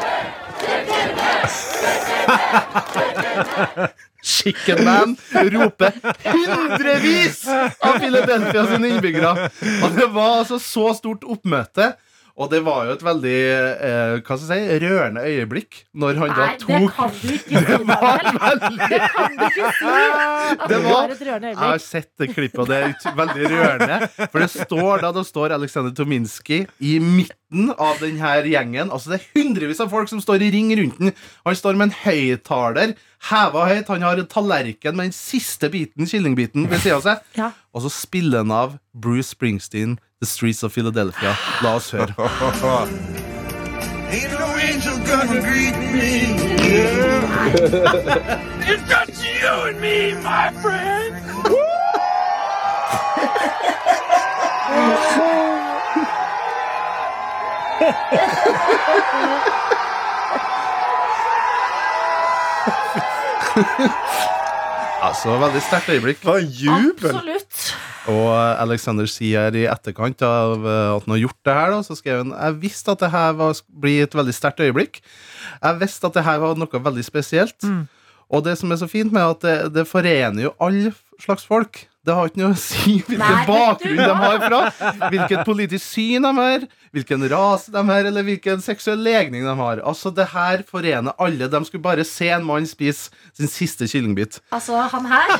[4.22, 5.92] Chicken Man roper
[6.24, 7.46] hundrevis
[7.80, 9.48] av Philadelphia sine innbyggere.
[9.80, 11.94] Og det var altså så stort oppmøte.
[12.40, 16.30] Og det var jo et veldig eh, hva skal jeg si, rørende øyeblikk når han
[16.32, 17.60] da Nei, det tok kan du ikke si.
[18.90, 19.90] Det kan du ikke si.
[19.90, 23.50] At Det det var, et rørende jeg har sett det klippet, og det er veldig
[23.52, 23.98] rørende.
[24.32, 28.88] For det står da det står Aleksandr Tominski i midten av denne gjengen.
[28.88, 31.12] Altså Det er hundrevis av folk som står i ring rundt den.
[31.44, 32.96] Han står med en høyttaler
[33.28, 33.88] heva høyt.
[33.92, 37.26] Han har en tallerken med den siste biten, kyllingbiten, ved sida av seg.
[37.36, 37.50] Ja.
[37.74, 41.34] Og så spiller han av Bruce Springsteen, The Streets of Philadelphia.
[41.62, 42.12] La oss høre.
[44.12, 46.10] Ain't no angel gonna greet me.
[46.68, 47.50] Yeah.
[48.68, 51.16] it's just you and me, my friend.
[65.02, 66.18] Altså, veldig sterkt øyeblikk.
[66.22, 67.10] For jubel!
[67.10, 67.39] Absolutt.
[68.08, 71.96] Og Alexander sier i etterkant av eh, at han har gjort det her, da, så
[71.98, 75.02] skrev han Jeg visste at det her var, blir et veldig sterkt øyeblikk.
[75.60, 77.60] Jeg visste at det her var noe veldig spesielt.
[78.30, 81.82] Og det som er så fint med at det, det forener jo alle slags folk.
[82.00, 84.60] Det har ikke noe å si hvilken bakgrunn de har fra,
[85.12, 86.62] hvilket politisk syn de har,
[86.96, 89.82] hvilken rase de har, eller hvilken seksuell legning de har.
[89.84, 91.50] Altså, det her forener alle.
[91.52, 94.40] De skulle bare se en mann spise sin siste kyllingbit.
[94.56, 95.34] Altså, han her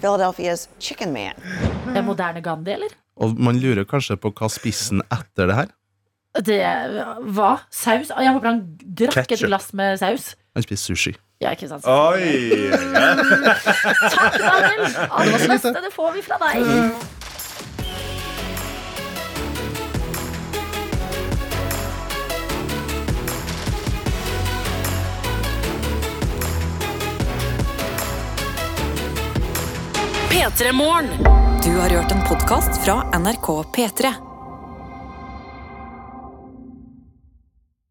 [0.00, 1.36] Philadelphia's Chicken Man.
[1.90, 2.96] Det er moderne Gandhi, eller?
[3.20, 5.70] Og man lurer kanskje på hva spissen etter det her.
[6.44, 6.58] Det
[7.34, 7.54] hva?
[7.74, 8.12] saus.
[8.14, 9.48] Jeg håper han drakk et Ketchup.
[9.50, 10.30] glass med saus.
[10.54, 11.14] Han spiser sushi.
[11.38, 11.84] Ja, ikke sant?
[11.86, 12.70] Oi!
[14.10, 14.80] Takk, Daniel!
[15.06, 16.66] Alt det beste, det får vi fra deg.
[30.32, 31.08] P3 Morgen.
[31.62, 34.27] Du har hørt en podkast fra NRK P3.